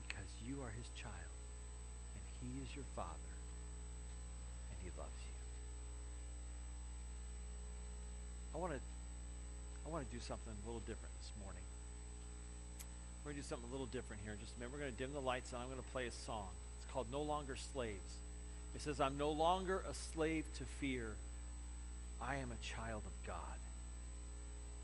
because 0.06 0.28
you 0.46 0.62
are 0.62 0.72
his 0.74 0.88
child 0.98 1.32
and 2.14 2.22
he 2.42 2.62
is 2.62 2.74
your 2.74 2.86
Father 2.94 3.34
and 4.70 4.76
he 4.82 4.90
loves 4.98 5.18
you. 5.22 5.34
I 8.54 8.58
want 8.58 8.72
to 8.72 8.80
I 9.86 9.88
want 9.88 10.08
to 10.08 10.10
do 10.10 10.20
something 10.20 10.50
a 10.50 10.66
little 10.66 10.82
different 10.82 11.14
this 11.22 11.30
morning. 11.38 11.62
We're 13.22 13.30
going 13.32 13.42
to 13.42 13.46
do 13.46 13.48
something 13.48 13.68
a 13.70 13.72
little 13.72 13.86
different 13.86 14.22
here. 14.22 14.34
Just 14.40 14.54
remember, 14.58 14.78
we're 14.78 14.82
going 14.82 14.94
to 14.94 14.98
dim 14.98 15.12
the 15.12 15.20
lights 15.20 15.52
and 15.52 15.62
I'm 15.62 15.68
going 15.68 15.82
to 15.82 15.90
play 15.90 16.06
a 16.06 16.14
song. 16.26 16.50
It's 16.78 16.90
called 16.92 17.06
No 17.10 17.22
Longer 17.22 17.54
Slaves. 17.54 18.18
It 18.74 18.82
says, 18.82 19.00
I'm 19.00 19.16
no 19.16 19.30
longer 19.30 19.82
a 19.88 19.94
slave 19.94 20.44
to 20.58 20.64
fear. 20.80 21.14
I 22.20 22.36
am 22.36 22.50
a 22.52 22.64
child 22.64 23.02
of 23.06 23.26
God. 23.26 23.36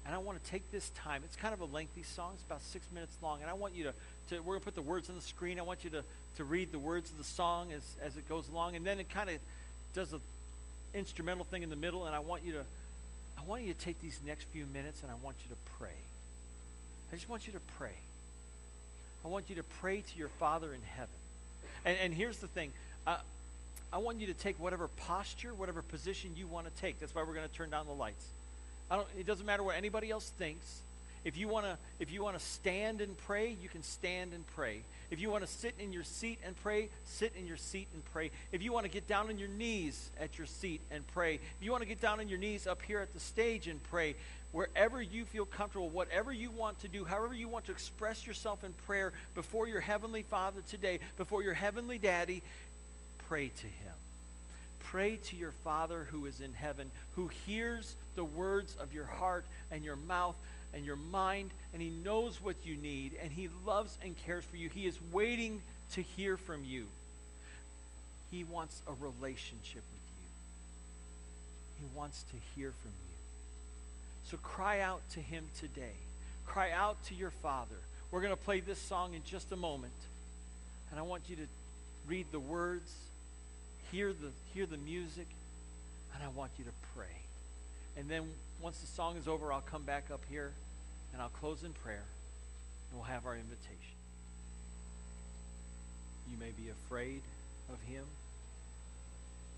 And 0.04 0.14
I 0.14 0.18
want 0.18 0.42
to 0.42 0.50
take 0.50 0.70
this 0.72 0.90
time. 0.90 1.22
It's 1.24 1.36
kind 1.36 1.54
of 1.54 1.60
a 1.60 1.64
lengthy 1.64 2.02
song. 2.02 2.32
It's 2.34 2.42
about 2.42 2.62
six 2.62 2.86
minutes 2.92 3.16
long. 3.22 3.40
And 3.40 3.48
I 3.48 3.54
want 3.54 3.74
you 3.74 3.84
to, 3.84 3.94
to 4.30 4.40
we're 4.40 4.54
going 4.54 4.60
to 4.60 4.64
put 4.64 4.74
the 4.74 4.82
words 4.82 5.08
on 5.08 5.14
the 5.14 5.22
screen. 5.22 5.60
I 5.60 5.62
want 5.62 5.84
you 5.84 5.90
to, 5.90 6.02
to 6.36 6.44
read 6.44 6.72
the 6.72 6.78
words 6.78 7.10
of 7.10 7.18
the 7.18 7.24
song 7.24 7.72
as, 7.72 7.82
as 8.02 8.16
it 8.16 8.28
goes 8.28 8.48
along. 8.48 8.74
And 8.74 8.84
then 8.84 8.98
it 8.98 9.08
kind 9.08 9.30
of 9.30 9.36
does 9.94 10.12
an 10.12 10.20
instrumental 10.92 11.44
thing 11.44 11.62
in 11.62 11.70
the 11.70 11.76
middle. 11.76 12.06
And 12.06 12.16
I 12.16 12.18
want 12.18 12.42
you 12.44 12.52
to 12.52 12.64
I 13.38 13.44
want 13.48 13.62
you 13.62 13.72
to 13.72 13.78
take 13.78 14.00
these 14.00 14.20
next 14.24 14.44
few 14.52 14.66
minutes 14.66 15.02
and 15.02 15.10
I 15.10 15.14
want 15.22 15.36
you 15.42 15.54
to 15.54 15.60
pray. 15.78 15.98
I 17.10 17.16
just 17.16 17.28
want 17.28 17.46
you 17.46 17.52
to 17.54 17.60
pray. 17.78 17.96
I 19.24 19.28
want 19.28 19.50
you 19.50 19.56
to 19.56 19.62
pray 19.62 20.00
to 20.00 20.18
your 20.18 20.28
Father 20.28 20.72
in 20.72 20.80
heaven. 20.82 21.14
And, 21.84 21.96
and 21.98 22.14
here's 22.14 22.38
the 22.38 22.46
thing 22.46 22.72
uh, 23.06 23.18
I 23.92 23.98
want 23.98 24.20
you 24.20 24.26
to 24.28 24.34
take 24.34 24.58
whatever 24.58 24.88
posture, 24.88 25.52
whatever 25.52 25.82
position 25.82 26.30
you 26.36 26.46
want 26.46 26.66
to 26.66 26.80
take. 26.80 26.98
That's 26.98 27.14
why 27.14 27.22
we're 27.22 27.34
going 27.34 27.48
to 27.48 27.54
turn 27.54 27.70
down 27.70 27.86
the 27.86 27.92
lights. 27.92 28.24
I 28.90 28.96
don't, 28.96 29.08
it 29.18 29.26
doesn't 29.26 29.44
matter 29.44 29.62
what 29.62 29.76
anybody 29.76 30.10
else 30.10 30.30
thinks. 30.38 30.80
If 31.24 31.36
you 31.36 31.46
want 31.46 31.66
to 31.66 31.78
if 32.00 32.10
you 32.10 32.22
want 32.22 32.36
to 32.36 32.44
stand 32.44 33.00
and 33.00 33.16
pray, 33.16 33.56
you 33.62 33.68
can 33.68 33.82
stand 33.82 34.32
and 34.32 34.44
pray. 34.48 34.80
If 35.10 35.20
you 35.20 35.30
want 35.30 35.46
to 35.46 35.50
sit 35.50 35.74
in 35.78 35.92
your 35.92 36.02
seat 36.02 36.38
and 36.44 36.56
pray, 36.62 36.88
sit 37.04 37.32
in 37.38 37.46
your 37.46 37.56
seat 37.56 37.86
and 37.94 38.04
pray. 38.12 38.30
If 38.50 38.62
you 38.62 38.72
want 38.72 38.86
to 38.86 38.90
get 38.90 39.06
down 39.06 39.28
on 39.28 39.38
your 39.38 39.48
knees 39.48 40.10
at 40.18 40.36
your 40.36 40.46
seat 40.46 40.80
and 40.90 41.06
pray. 41.08 41.34
If 41.34 41.40
you 41.60 41.70
want 41.70 41.82
to 41.82 41.88
get 41.88 42.00
down 42.00 42.18
on 42.18 42.28
your 42.28 42.38
knees 42.38 42.66
up 42.66 42.82
here 42.82 42.98
at 42.98 43.12
the 43.14 43.20
stage 43.20 43.68
and 43.68 43.80
pray. 43.84 44.16
Wherever 44.52 45.00
you 45.00 45.24
feel 45.24 45.46
comfortable, 45.46 45.88
whatever 45.88 46.30
you 46.30 46.50
want 46.50 46.78
to 46.80 46.88
do, 46.88 47.04
however 47.04 47.34
you 47.34 47.48
want 47.48 47.64
to 47.66 47.72
express 47.72 48.26
yourself 48.26 48.64
in 48.64 48.72
prayer 48.86 49.12
before 49.34 49.66
your 49.66 49.80
heavenly 49.80 50.22
Father 50.24 50.60
today, 50.68 50.98
before 51.16 51.42
your 51.42 51.54
heavenly 51.54 51.96
Daddy, 51.96 52.42
pray 53.32 53.48
to 53.48 53.66
him. 53.66 53.94
Pray 54.80 55.16
to 55.16 55.36
your 55.36 55.52
Father 55.64 56.06
who 56.10 56.26
is 56.26 56.42
in 56.42 56.52
heaven, 56.52 56.90
who 57.16 57.28
hears 57.46 57.96
the 58.14 58.24
words 58.24 58.76
of 58.78 58.92
your 58.92 59.06
heart 59.06 59.46
and 59.70 59.82
your 59.82 59.96
mouth 59.96 60.36
and 60.74 60.84
your 60.84 60.96
mind, 60.96 61.50
and 61.72 61.80
He 61.80 61.88
knows 61.88 62.42
what 62.42 62.56
you 62.62 62.76
need, 62.76 63.12
and 63.22 63.32
He 63.32 63.48
loves 63.64 63.96
and 64.04 64.14
cares 64.26 64.44
for 64.44 64.58
you. 64.58 64.68
He 64.68 64.84
is 64.84 64.98
waiting 65.12 65.62
to 65.94 66.02
hear 66.02 66.36
from 66.36 66.62
you. 66.66 66.84
He 68.30 68.44
wants 68.44 68.82
a 68.86 68.92
relationship 69.02 69.82
with 69.94 70.06
you, 70.20 71.86
He 71.88 71.96
wants 71.96 72.24
to 72.24 72.36
hear 72.54 72.72
from 72.82 72.90
you. 72.90 73.16
So 74.30 74.36
cry 74.42 74.80
out 74.80 75.00
to 75.12 75.20
Him 75.20 75.46
today. 75.58 75.96
Cry 76.44 76.70
out 76.70 77.02
to 77.06 77.14
your 77.14 77.30
Father. 77.30 77.80
We're 78.10 78.20
going 78.20 78.36
to 78.36 78.44
play 78.44 78.60
this 78.60 78.78
song 78.78 79.14
in 79.14 79.22
just 79.24 79.52
a 79.52 79.56
moment, 79.56 79.94
and 80.90 81.00
I 81.00 81.02
want 81.02 81.22
you 81.28 81.36
to 81.36 81.46
read 82.06 82.26
the 82.30 82.40
words, 82.40 82.92
hear 83.92 84.12
the, 84.12 84.30
hear 84.54 84.64
the 84.64 84.78
music, 84.78 85.26
and 86.14 86.24
I 86.24 86.28
want 86.28 86.50
you 86.58 86.64
to 86.64 86.72
pray. 86.96 87.14
And 87.96 88.08
then 88.08 88.24
once 88.60 88.78
the 88.78 88.86
song 88.86 89.16
is 89.18 89.28
over, 89.28 89.52
I'll 89.52 89.60
come 89.60 89.82
back 89.82 90.10
up 90.10 90.22
here 90.30 90.52
and 91.12 91.20
I'll 91.20 91.28
close 91.28 91.62
in 91.62 91.72
prayer 91.72 92.04
and 92.90 92.98
we'll 92.98 93.08
have 93.08 93.26
our 93.26 93.36
invitation. 93.36 93.96
You 96.30 96.38
may 96.38 96.50
be 96.50 96.70
afraid 96.70 97.20
of 97.70 97.80
Him. 97.82 98.04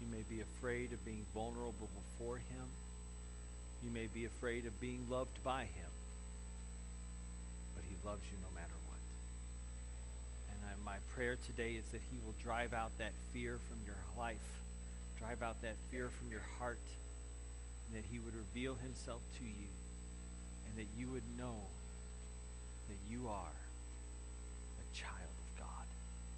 You 0.01 0.09
may 0.11 0.25
be 0.29 0.41
afraid 0.41 0.93
of 0.93 1.05
being 1.05 1.25
vulnerable 1.33 1.89
before 2.19 2.39
Him. 2.39 2.67
You 3.85 3.91
may 3.93 4.09
be 4.13 4.25
afraid 4.25 4.67
of 4.67 4.81
being 4.81 5.07
loved 5.09 5.43
by 5.45 5.63
Him. 5.63 5.91
But 7.77 7.85
He 7.89 7.95
loves 8.05 8.23
you 8.33 8.39
no 8.43 8.53
matter 8.55 8.75
what. 8.75 8.84
I, 10.65 10.85
my 10.85 10.97
prayer 11.15 11.37
today 11.47 11.73
is 11.73 11.85
that 11.93 12.01
He 12.11 12.19
will 12.25 12.35
drive 12.43 12.73
out 12.73 12.91
that 12.99 13.13
fear 13.33 13.59
from 13.69 13.79
your 13.87 13.97
life, 14.19 14.37
drive 15.19 15.43
out 15.43 15.61
that 15.63 15.77
fear 15.91 16.09
from 16.09 16.31
your 16.31 16.45
heart 16.59 16.79
and 17.87 18.03
that 18.03 18.07
he 18.11 18.19
would 18.19 18.35
reveal 18.35 18.75
himself 18.83 19.21
to 19.39 19.45
you 19.45 19.69
and 20.69 20.77
that 20.79 20.87
you 20.99 21.09
would 21.09 21.23
know 21.39 21.57
that 22.89 22.99
you 23.09 23.29
are 23.29 23.57
a 24.81 24.97
child 24.97 25.34